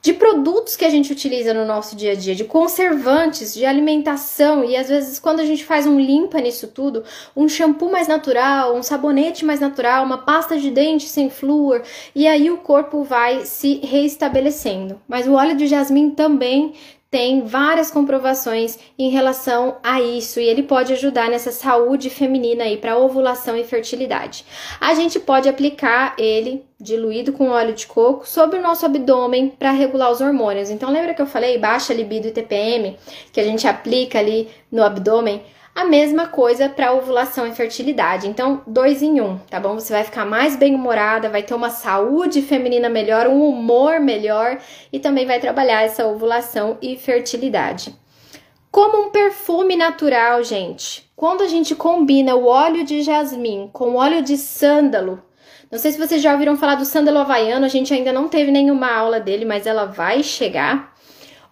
de 0.01 0.13
produtos 0.13 0.75
que 0.75 0.85
a 0.85 0.89
gente 0.89 1.11
utiliza 1.11 1.53
no 1.53 1.65
nosso 1.65 1.95
dia 1.95 2.13
a 2.13 2.15
dia, 2.15 2.33
de 2.33 2.45
conservantes, 2.45 3.53
de 3.53 3.65
alimentação, 3.65 4.63
e 4.63 4.75
às 4.75 4.87
vezes 4.87 5.19
quando 5.19 5.41
a 5.41 5.45
gente 5.45 5.65
faz 5.65 5.85
um 5.85 5.99
limpa 5.99 6.39
nisso 6.39 6.67
tudo, 6.67 7.03
um 7.35 7.49
shampoo 7.49 7.91
mais 7.91 8.07
natural, 8.07 8.75
um 8.75 8.83
sabonete 8.83 9.43
mais 9.43 9.59
natural, 9.59 10.05
uma 10.05 10.19
pasta 10.19 10.57
de 10.57 10.71
dente 10.71 11.07
sem 11.07 11.29
flúor, 11.29 11.81
e 12.15 12.27
aí 12.27 12.49
o 12.49 12.57
corpo 12.57 13.03
vai 13.03 13.45
se 13.45 13.79
reestabelecendo. 13.83 15.01
Mas 15.07 15.27
o 15.27 15.33
óleo 15.33 15.55
de 15.55 15.67
jasmim 15.67 16.11
também 16.11 16.73
tem 17.11 17.43
várias 17.43 17.89
comprovações 17.89 18.77
em 18.97 19.09
relação 19.09 19.77
a 19.81 19.99
isso 19.99 20.39
e 20.39 20.43
ele 20.43 20.61
pode 20.61 20.93
ajudar 20.93 21.29
nessa 21.29 21.51
saúde 21.51 22.07
feminina 22.09 22.63
aí 22.65 22.77
para 22.77 22.97
ovulação 22.97 23.57
e 23.57 23.63
fertilidade. 23.63 24.45
A 24.79 24.93
gente 24.93 25.19
pode 25.19 25.49
aplicar 25.49 26.13
ele 26.19 26.63
diluído 26.79 27.33
com 27.33 27.49
óleo 27.49 27.73
de 27.73 27.87
coco 27.87 28.29
sobre 28.29 28.59
o 28.59 28.61
nosso 28.61 28.85
abdômen 28.85 29.49
para 29.49 29.71
regular 29.71 30.11
os 30.11 30.21
hormônios. 30.21 30.69
Então 30.69 30.91
lembra 30.91 31.15
que 31.15 31.21
eu 31.21 31.25
falei 31.25 31.57
baixa 31.57 31.93
libido 31.93 32.27
e 32.27 32.31
TPM 32.31 32.95
que 33.33 33.39
a 33.39 33.43
gente 33.43 33.67
aplica 33.67 34.19
ali 34.19 34.47
no 34.71 34.83
abdômen? 34.83 35.41
A 35.75 35.85
mesma 35.85 36.27
coisa 36.27 36.67
para 36.67 36.91
ovulação 36.91 37.47
e 37.47 37.53
fertilidade. 37.53 38.27
Então, 38.27 38.61
dois 38.67 39.01
em 39.01 39.21
um, 39.21 39.37
tá 39.37 39.59
bom? 39.59 39.75
Você 39.75 39.93
vai 39.93 40.03
ficar 40.03 40.25
mais 40.25 40.55
bem-humorada, 40.55 41.29
vai 41.29 41.43
ter 41.43 41.53
uma 41.53 41.69
saúde 41.69 42.41
feminina 42.41 42.89
melhor, 42.89 43.27
um 43.27 43.47
humor 43.47 43.99
melhor 43.99 44.59
e 44.91 44.99
também 44.99 45.25
vai 45.25 45.39
trabalhar 45.39 45.83
essa 45.83 46.05
ovulação 46.05 46.77
e 46.81 46.97
fertilidade. 46.97 47.95
Como 48.71 49.07
um 49.07 49.09
perfume 49.09 49.75
natural, 49.75 50.43
gente. 50.43 51.09
Quando 51.15 51.41
a 51.41 51.47
gente 51.47 51.75
combina 51.75 52.35
o 52.35 52.45
óleo 52.45 52.83
de 52.83 53.01
jasmim 53.01 53.69
com 53.71 53.95
óleo 53.95 54.21
de 54.21 54.37
sândalo, 54.37 55.21
não 55.71 55.77
sei 55.77 55.91
se 55.91 55.99
vocês 55.99 56.21
já 56.21 56.33
ouviram 56.33 56.57
falar 56.57 56.75
do 56.75 56.85
sândalo 56.85 57.19
havaiano, 57.19 57.65
a 57.65 57.69
gente 57.69 57.93
ainda 57.93 58.11
não 58.11 58.27
teve 58.27 58.51
nenhuma 58.51 58.91
aula 58.91 59.19
dele, 59.19 59.45
mas 59.45 59.67
ela 59.67 59.85
vai 59.85 60.23
chegar. 60.23 60.95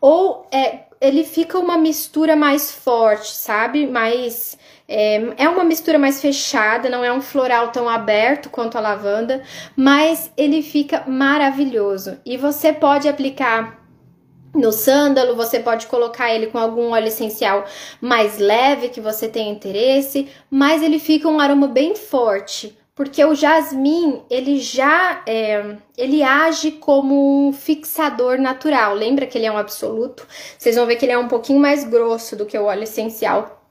Ou 0.01 0.47
é, 0.51 0.86
ele 0.99 1.23
fica 1.23 1.59
uma 1.59 1.77
mistura 1.77 2.35
mais 2.35 2.71
forte, 2.71 3.31
sabe? 3.33 3.85
Mais. 3.85 4.57
É, 4.87 5.43
é 5.43 5.49
uma 5.49 5.63
mistura 5.63 5.99
mais 5.99 6.21
fechada, 6.21 6.89
não 6.89 7.03
é 7.03 7.11
um 7.11 7.21
floral 7.21 7.71
tão 7.71 7.89
aberto 7.89 8.49
quanto 8.49 8.77
a 8.77 8.81
lavanda, 8.81 9.43
mas 9.75 10.31
ele 10.37 10.61
fica 10.61 11.03
maravilhoso. 11.05 12.17
E 12.25 12.37
você 12.37 12.71
pode 12.71 13.07
aplicar 13.07 13.85
no 14.55 14.71
sândalo, 14.71 15.35
você 15.35 15.59
pode 15.59 15.87
colocar 15.87 16.33
ele 16.33 16.47
com 16.47 16.57
algum 16.57 16.91
óleo 16.91 17.07
essencial 17.07 17.65
mais 18.01 18.39
leve 18.39 18.89
que 18.89 19.01
você 19.01 19.27
tenha 19.27 19.51
interesse, 19.51 20.29
mas 20.49 20.81
ele 20.81 20.99
fica 20.99 21.27
um 21.27 21.39
aroma 21.39 21.67
bem 21.67 21.95
forte 21.95 22.75
porque 22.97 23.23
o 23.23 23.35
jasmim 23.35 24.23
ele 24.27 24.59
já 24.59 25.21
é, 25.27 25.77
ele 25.95 26.23
age 26.23 26.71
como 26.71 27.47
um 27.47 27.53
fixador 27.53 28.39
natural. 28.39 28.95
Lembra 28.95 29.27
que 29.27 29.37
ele 29.37 29.45
é 29.45 29.51
um 29.51 29.57
absoluto? 29.57 30.27
Vocês 30.57 30.75
vão 30.75 30.87
ver 30.87 30.95
que 30.95 31.05
ele 31.05 31.11
é 31.11 31.17
um 31.17 31.27
pouquinho 31.27 31.59
mais 31.59 31.83
grosso 31.83 32.35
do 32.35 32.47
que 32.47 32.57
o 32.57 32.65
óleo 32.65 32.83
essencial. 32.83 33.61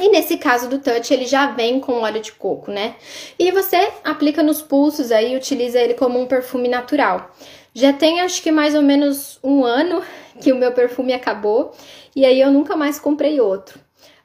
E 0.00 0.08
nesse 0.08 0.36
caso 0.36 0.68
do 0.68 0.80
touch, 0.80 1.14
ele 1.14 1.24
já 1.24 1.52
vem 1.52 1.78
com 1.78 2.02
óleo 2.02 2.20
de 2.20 2.32
coco, 2.32 2.72
né? 2.72 2.96
E 3.38 3.52
você 3.52 3.92
aplica 4.02 4.42
nos 4.42 4.60
pulsos 4.60 5.12
aí, 5.12 5.36
utiliza 5.36 5.78
ele 5.78 5.94
como 5.94 6.20
um 6.20 6.26
perfume 6.26 6.68
natural. 6.68 7.30
Já 7.72 7.92
tem 7.92 8.20
acho 8.20 8.42
que 8.42 8.50
mais 8.50 8.74
ou 8.74 8.82
menos 8.82 9.38
um 9.42 9.64
ano 9.64 10.02
que 10.40 10.52
o 10.52 10.56
meu 10.56 10.72
perfume 10.72 11.12
acabou 11.12 11.72
e 12.14 12.24
aí 12.24 12.40
eu 12.40 12.50
nunca 12.50 12.74
mais 12.74 12.98
comprei 12.98 13.40
outro. 13.40 13.78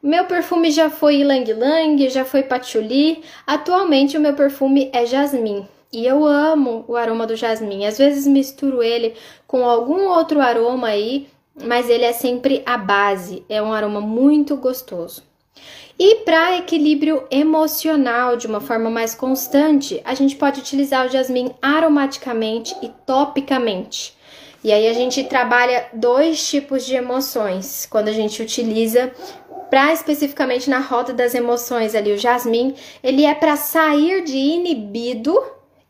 Meu 0.04 0.26
perfume 0.26 0.70
já 0.70 0.90
foi 0.90 1.22
Ylang 1.22 1.50
Ylang, 1.50 2.10
já 2.10 2.26
foi 2.26 2.44
Patchouli. 2.44 3.24
Atualmente 3.48 4.18
o 4.18 4.20
meu 4.20 4.34
perfume 4.34 4.90
é 4.92 5.06
Jasmine. 5.06 5.66
E 5.94 6.06
eu 6.06 6.26
amo 6.26 6.84
o 6.90 6.98
aroma 6.98 7.26
do 7.26 7.38
jasmim. 7.38 7.86
Às 7.86 7.98
vezes 7.98 8.28
misturo 8.28 8.84
ele 8.84 9.14
com 9.48 9.64
algum 9.64 10.10
outro 10.10 10.42
aroma 10.42 10.90
aí, 10.90 11.30
mas 11.64 11.90
ele 11.90 12.04
é 12.04 12.12
sempre 12.12 12.62
a 12.66 12.78
base. 12.78 13.46
É 13.48 13.62
um 13.62 13.72
aroma 13.72 14.02
muito 14.02 14.58
gostoso. 14.58 15.24
E 15.98 16.16
para 16.26 16.58
equilíbrio 16.58 17.26
emocional 17.32 18.36
de 18.36 18.46
uma 18.46 18.60
forma 18.60 18.90
mais 18.90 19.16
constante, 19.16 20.02
a 20.04 20.14
gente 20.14 20.36
pode 20.36 20.60
utilizar 20.60 21.06
o 21.06 21.10
jasmim 21.10 21.52
aromaticamente 21.62 22.76
e 22.82 22.90
topicamente. 23.06 24.18
E 24.64 24.72
aí 24.72 24.88
a 24.88 24.94
gente 24.94 25.26
trabalha 25.26 25.88
dois 25.92 26.48
tipos 26.48 26.86
de 26.86 26.96
emoções 26.96 27.86
quando 27.86 28.08
a 28.08 28.14
gente 28.14 28.42
utiliza 28.42 29.12
para 29.70 29.94
especificamente 29.94 30.70
na 30.70 30.80
roda 30.80 31.14
das 31.14 31.34
emoções 31.34 31.96
ali, 31.96 32.12
o 32.12 32.18
jasmim, 32.18 32.76
ele 33.04 33.26
é 33.26 33.34
para 33.34 33.56
sair 33.56 34.24
de 34.24 34.38
inibido 34.38 35.42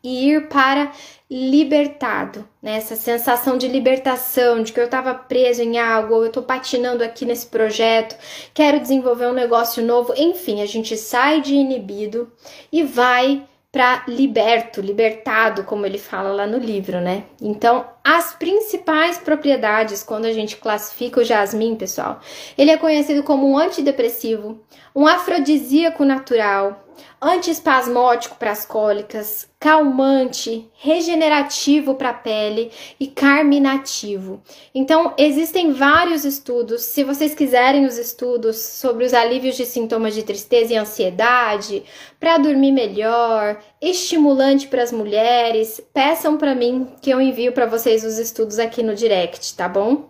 e 0.04 0.30
ir 0.30 0.50
para 0.50 0.92
libertado, 1.32 2.48
né? 2.62 2.76
Essa 2.76 2.96
sensação 2.96 3.58
de 3.58 3.68
libertação, 3.68 4.62
de 4.62 4.72
que 4.72 4.80
eu 4.80 4.86
estava 4.86 5.16
preso 5.16 5.64
em 5.64 5.80
algo, 5.80 6.14
ou 6.14 6.22
eu 6.22 6.28
estou 6.28 6.44
patinando 6.44 7.04
aqui 7.04 7.26
nesse 7.26 7.48
projeto, 7.48 8.16
quero 8.54 8.80
desenvolver 8.80 9.28
um 9.28 9.34
negócio 9.34 9.84
novo, 9.84 10.14
enfim, 10.16 10.62
a 10.62 10.66
gente 10.66 10.96
sai 10.98 11.42
de 11.42 11.56
inibido 11.56 12.32
e 12.72 12.84
vai 12.84 13.44
para 13.72 14.04
liberto, 14.08 14.82
libertado, 14.82 15.64
como 15.64 15.86
ele 15.86 15.98
fala 15.98 16.32
lá 16.32 16.46
no 16.46 16.60
livro, 16.60 17.02
né? 17.02 17.24
Então, 17.42 17.84
as 18.04 18.34
principais 18.34 19.18
propriedades 19.18 20.04
quando 20.04 20.26
a 20.26 20.34
gente 20.34 20.58
classifica 20.58 21.22
o 21.22 21.24
jasmim, 21.24 21.76
pessoal, 21.76 22.20
ele 22.58 22.72
é 22.72 22.78
conhecido 22.78 23.24
como 23.24 23.50
um 23.50 23.58
antidepressivo, 23.58 24.60
um 24.94 25.08
afrodisíaco 25.08 26.04
natural, 26.04 26.84
antiespasmódico 27.22 28.36
para 28.36 28.52
as 28.52 28.66
cólicas, 28.66 29.48
calmante, 29.60 30.70
regenerativo 30.74 31.96
para 31.96 32.10
a 32.10 32.14
pele 32.14 32.70
e 33.00 33.08
carminativo. 33.08 34.42
Então, 34.76 35.14
existem 35.18 35.72
vários 35.72 36.26
estudos. 36.26 36.82
Se 36.82 37.04
vocês 37.04 37.34
quiserem 37.34 37.86
os 37.86 37.98
estudos 37.98 38.58
sobre 38.58 39.06
os 39.06 39.14
alívios 39.14 39.56
de 39.56 39.66
sintomas 39.66 40.14
de 40.14 40.24
tristeza 40.24 40.74
e 40.74 40.78
ansiedade, 40.78 41.84
para 42.20 42.38
dormir 42.38 42.74
melhor, 42.74 43.58
estimulante 43.82 44.68
para 44.68 44.84
as 44.84 44.92
mulheres, 44.92 45.82
peçam 45.94 46.38
para 46.38 46.54
mim 46.54 46.90
que 47.02 47.10
eu 47.10 47.22
envio 47.22 47.54
para 47.54 47.66
vocês 47.66 47.93
os 48.02 48.18
estudos 48.18 48.58
aqui 48.58 48.82
no 48.82 48.96
direct, 48.96 49.54
tá 49.56 49.70
bom? 49.70 50.10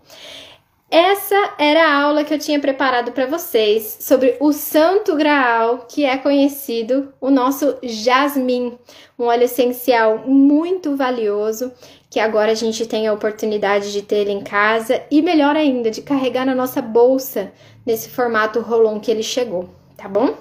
Essa 0.96 1.56
era 1.58 1.88
a 1.88 2.04
aula 2.04 2.24
que 2.24 2.32
eu 2.32 2.38
tinha 2.38 2.60
preparado 2.60 3.12
para 3.14 3.26
vocês 3.26 3.98
sobre 4.00 4.38
o 4.40 4.54
Santo 4.54 5.16
Graal, 5.16 5.88
que 5.90 6.06
é 6.06 6.16
conhecido 6.18 7.12
o 7.20 7.32
nosso 7.32 7.76
jasmim, 7.82 8.78
um 9.18 9.26
óleo 9.26 9.46
essencial 9.46 10.20
muito 10.20 10.96
valioso, 10.96 11.74
que 12.12 12.20
agora 12.20 12.52
a 12.52 12.56
gente 12.56 12.86
tem 12.86 13.08
a 13.08 13.14
oportunidade 13.14 13.92
de 13.92 14.04
ter 14.04 14.28
em 14.28 14.42
casa 14.42 15.02
e 15.10 15.20
melhor 15.20 15.56
ainda, 15.56 15.90
de 15.90 16.04
carregar 16.04 16.46
na 16.46 16.54
nossa 16.54 16.80
bolsa 16.80 17.52
nesse 17.84 18.10
formato 18.10 18.62
rolon 18.62 19.00
que 19.00 19.10
ele 19.10 19.24
chegou, 19.24 19.68
tá 19.98 20.08
bom? 20.08 20.36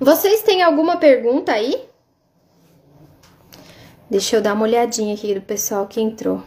Vocês 0.00 0.42
têm 0.42 0.62
alguma 0.62 0.96
pergunta 0.96 1.52
aí? 1.52 1.80
Deixa 4.10 4.36
eu 4.36 4.40
dar 4.40 4.54
uma 4.54 4.62
olhadinha 4.62 5.12
aqui 5.12 5.34
do 5.34 5.42
pessoal 5.42 5.86
que 5.86 6.00
entrou. 6.00 6.42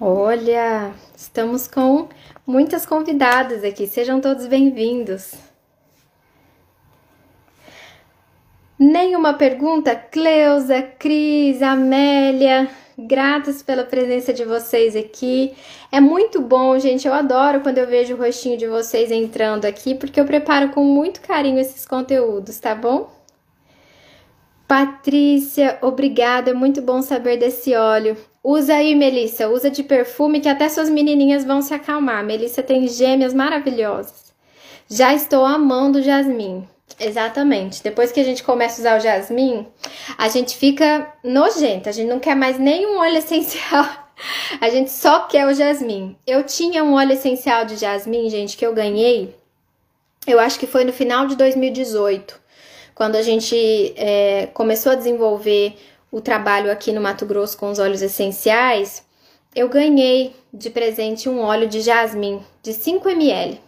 Olha, 0.00 0.92
estamos 1.16 1.68
com 1.68 2.08
muitas 2.44 2.84
convidadas 2.84 3.62
aqui, 3.62 3.86
sejam 3.86 4.20
todos 4.20 4.48
bem-vindos. 4.48 5.34
Nenhuma 8.76 9.34
pergunta? 9.34 9.94
Cleusa, 9.94 10.82
Cris, 10.82 11.62
Amélia, 11.62 12.68
gratas 12.98 13.62
pela 13.62 13.84
presença 13.84 14.32
de 14.32 14.44
vocês 14.44 14.96
aqui. 14.96 15.54
É 15.92 16.00
muito 16.00 16.40
bom, 16.40 16.76
gente. 16.80 17.06
Eu 17.06 17.14
adoro 17.14 17.60
quando 17.60 17.78
eu 17.78 17.86
vejo 17.86 18.14
o 18.14 18.18
rostinho 18.18 18.58
de 18.58 18.66
vocês 18.66 19.12
entrando 19.12 19.64
aqui, 19.64 19.94
porque 19.94 20.20
eu 20.20 20.24
preparo 20.24 20.70
com 20.70 20.82
muito 20.82 21.20
carinho 21.20 21.60
esses 21.60 21.86
conteúdos, 21.86 22.58
tá 22.58 22.74
bom? 22.74 23.17
Patrícia, 24.68 25.78
obrigada. 25.80 26.50
É 26.50 26.54
muito 26.54 26.82
bom 26.82 27.00
saber 27.00 27.38
desse 27.38 27.74
óleo. 27.74 28.18
Usa 28.44 28.74
aí, 28.74 28.94
Melissa, 28.94 29.48
usa 29.48 29.70
de 29.70 29.82
perfume 29.82 30.40
que 30.40 30.48
até 30.48 30.68
suas 30.68 30.90
menininhas 30.90 31.42
vão 31.42 31.62
se 31.62 31.72
acalmar. 31.72 32.22
Melissa 32.22 32.62
tem 32.62 32.86
gêmeas 32.86 33.32
maravilhosas. 33.32 34.30
Já 34.86 35.14
estou 35.14 35.44
amando 35.44 35.98
o 35.98 36.02
jasmim. 36.02 36.68
Exatamente. 37.00 37.82
Depois 37.82 38.12
que 38.12 38.20
a 38.20 38.24
gente 38.24 38.42
começa 38.42 38.76
a 38.76 38.80
usar 38.80 38.98
o 38.98 39.00
jasmim, 39.00 39.66
a 40.18 40.28
gente 40.28 40.54
fica 40.54 41.14
nojenta. 41.24 41.88
A 41.88 41.92
gente 41.92 42.08
não 42.08 42.20
quer 42.20 42.36
mais 42.36 42.58
nenhum 42.58 42.98
óleo 42.98 43.16
essencial. 43.18 43.86
A 44.60 44.68
gente 44.68 44.90
só 44.90 45.20
quer 45.20 45.46
o 45.46 45.54
jasmim. 45.54 46.14
Eu 46.26 46.42
tinha 46.42 46.84
um 46.84 46.92
óleo 46.92 47.12
essencial 47.12 47.64
de 47.64 47.76
jasmim, 47.76 48.28
gente, 48.28 48.54
que 48.54 48.66
eu 48.66 48.74
ganhei. 48.74 49.34
Eu 50.26 50.38
acho 50.38 50.58
que 50.58 50.66
foi 50.66 50.84
no 50.84 50.92
final 50.92 51.26
de 51.26 51.36
2018, 51.36 52.38
quando 52.98 53.14
a 53.14 53.22
gente 53.22 53.94
é, 53.96 54.48
começou 54.52 54.90
a 54.90 54.96
desenvolver 54.96 55.76
o 56.10 56.20
trabalho 56.20 56.68
aqui 56.68 56.90
no 56.90 57.00
Mato 57.00 57.24
Grosso 57.24 57.56
com 57.56 57.70
os 57.70 57.78
óleos 57.78 58.02
essenciais, 58.02 59.04
eu 59.54 59.68
ganhei 59.68 60.34
de 60.52 60.68
presente 60.68 61.28
um 61.28 61.38
óleo 61.38 61.68
de 61.68 61.80
jasmim 61.80 62.42
de 62.60 62.72
5 62.72 63.08
ml. 63.08 63.60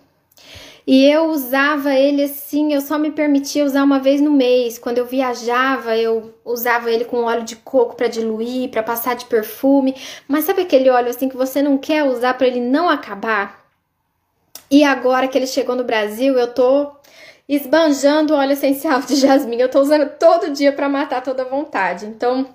E 0.85 1.07
eu 1.07 1.27
usava 1.27 1.95
ele 1.95 2.25
assim, 2.25 2.75
eu 2.75 2.81
só 2.81 2.99
me 2.99 3.13
permitia 3.13 3.65
usar 3.65 3.85
uma 3.85 4.01
vez 4.01 4.21
no 4.21 4.33
mês. 4.33 4.81
Quando 4.81 4.99
eu 4.99 5.07
viajava, 5.07 5.97
eu 5.97 6.35
usava 6.45 6.91
ele 6.91 7.05
com 7.05 7.23
óleo 7.23 7.45
de 7.45 7.55
coco 7.55 7.95
para 7.95 8.09
diluir, 8.09 8.69
para 8.69 8.83
passar 8.83 9.15
de 9.15 9.27
perfume. 9.27 9.95
Mas 10.27 10.45
sabe 10.45 10.63
aquele 10.63 10.91
óleo 10.91 11.09
assim 11.11 11.29
que 11.29 11.37
você 11.37 11.63
não 11.63 11.79
quer 11.79 12.03
usar 12.03 12.35
para 12.35 12.49
ele 12.49 12.61
não 12.61 12.89
acabar? 12.89 13.65
E 14.69 14.83
agora 14.83 15.29
que 15.29 15.39
ele 15.39 15.47
chegou 15.47 15.77
no 15.77 15.85
Brasil, 15.85 16.37
eu 16.37 16.53
tô 16.53 17.00
esbanjando 17.51 18.35
óleo 18.35 18.53
essencial 18.53 19.01
de 19.01 19.17
jasmim. 19.17 19.57
Eu 19.57 19.69
tô 19.69 19.81
usando 19.81 20.09
todo 20.19 20.53
dia 20.53 20.73
para 20.73 20.89
matar 20.89 21.21
toda 21.21 21.45
vontade. 21.45 22.07
Então, 22.07 22.47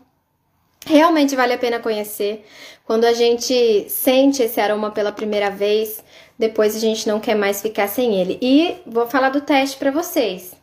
realmente 0.86 1.36
vale 1.36 1.54
a 1.54 1.58
pena 1.58 1.80
conhecer. 1.80 2.46
Quando 2.86 3.04
a 3.04 3.12
gente 3.12 3.90
sente 3.90 4.42
esse 4.42 4.62
aroma 4.62 4.92
pela 4.92 5.12
primeira 5.12 5.50
vez, 5.50 6.02
depois 6.40 6.76
a 6.76 6.80
gente 6.80 7.08
não 7.08 7.20
quer 7.20 7.36
mais 7.36 7.62
ficar 7.62 7.88
sem 7.90 8.16
ele. 8.22 8.40
E 8.42 8.78
vou 8.88 9.06
falar 9.06 9.30
do 9.30 9.42
teste 9.42 9.76
para 9.76 9.92
vocês. 9.92 10.56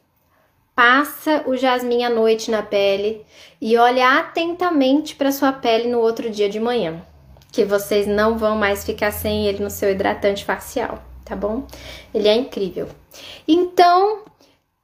Passa 0.75 1.45
o 1.47 1.55
jasmim 1.55 2.03
à 2.03 2.09
noite 2.09 2.51
na 2.51 2.63
pele 2.63 3.27
e 3.61 3.77
olha 3.77 4.19
atentamente 4.19 5.15
para 5.15 5.31
sua 5.31 5.53
pele 5.53 5.91
no 5.91 5.99
outro 5.99 6.31
dia 6.31 6.49
de 6.49 6.59
manhã, 6.59 7.03
que 7.53 7.63
vocês 7.63 8.07
não 8.07 8.39
vão 8.39 8.57
mais 8.57 8.83
ficar 8.83 9.11
sem 9.11 9.47
ele 9.47 9.63
no 9.63 9.69
seu 9.69 9.91
hidratante 9.91 10.47
facial, 10.47 11.03
tá 11.33 11.37
bom? 11.37 11.67
Ele 12.15 12.29
é 12.29 12.35
incrível. 12.35 12.89
Então, 13.49 14.21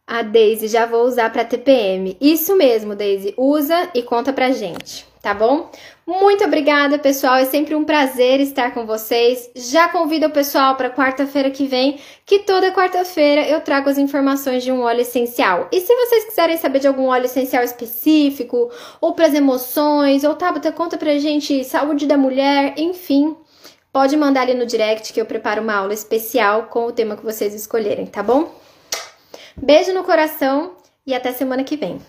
a 0.07 0.23
Daisy 0.23 0.67
já 0.67 0.87
vou 0.87 1.05
usar 1.05 1.31
para 1.31 1.45
TPM. 1.45 2.17
Isso 2.19 2.57
mesmo, 2.57 2.97
Daisy, 2.97 3.35
usa 3.37 3.91
e 3.95 4.03
conta 4.03 4.33
pra 4.33 4.51
gente 4.51 5.09
tá 5.29 5.35
bom? 5.35 5.71
Muito 6.07 6.43
obrigada, 6.45 6.99
pessoal. 6.99 7.37
É 7.37 7.45
sempre 7.45 7.75
um 7.75 7.85
prazer 7.85 8.41
estar 8.41 8.73
com 8.73 8.87
vocês. 8.87 9.51
Já 9.55 9.89
convido 9.89 10.27
o 10.27 10.31
pessoal 10.31 10.75
para 10.75 10.89
quarta-feira 10.89 11.51
que 11.51 11.67
vem, 11.67 11.99
que 12.25 12.39
toda 12.41 12.73
quarta-feira 12.73 13.47
eu 13.47 13.61
trago 13.61 13.91
as 13.91 13.99
informações 13.99 14.65
de 14.65 14.73
um 14.73 14.81
óleo 14.81 15.03
essencial. 15.03 15.69
E 15.71 15.81
se 15.81 15.95
vocês 15.95 16.25
quiserem 16.25 16.57
saber 16.57 16.79
de 16.79 16.89
algum 16.89 17.09
óleo 17.09 17.27
essencial 17.27 17.63
específico, 17.63 18.71
ou 19.01 19.13
para 19.13 19.27
as 19.27 19.35
emoções, 19.35 20.25
ou 20.25 20.35
Tabata, 20.35 20.73
conta 20.73 20.97
pra 20.97 21.19
gente 21.19 21.63
saúde 21.65 22.07
da 22.07 22.17
mulher, 22.17 22.75
enfim, 22.79 23.37
pode 23.92 24.16
mandar 24.16 24.42
ali 24.42 24.55
no 24.55 24.66
direct 24.66 25.12
que 25.12 25.20
eu 25.20 25.27
preparo 25.27 25.62
uma 25.62 25.74
aula 25.74 25.94
especial 25.94 26.64
com 26.64 26.87
o 26.87 26.92
tema 26.92 27.16
que 27.16 27.24
vocês 27.24 27.55
escolherem, 27.55 28.07
tá 28.07 28.22
bom? 28.22 28.55
Beijo 29.57 29.92
no 29.92 30.05
coração 30.05 30.77
e 31.07 31.14
até 31.14 31.33
semana 31.33 31.64
que 31.64 31.77
vem. 31.77 32.01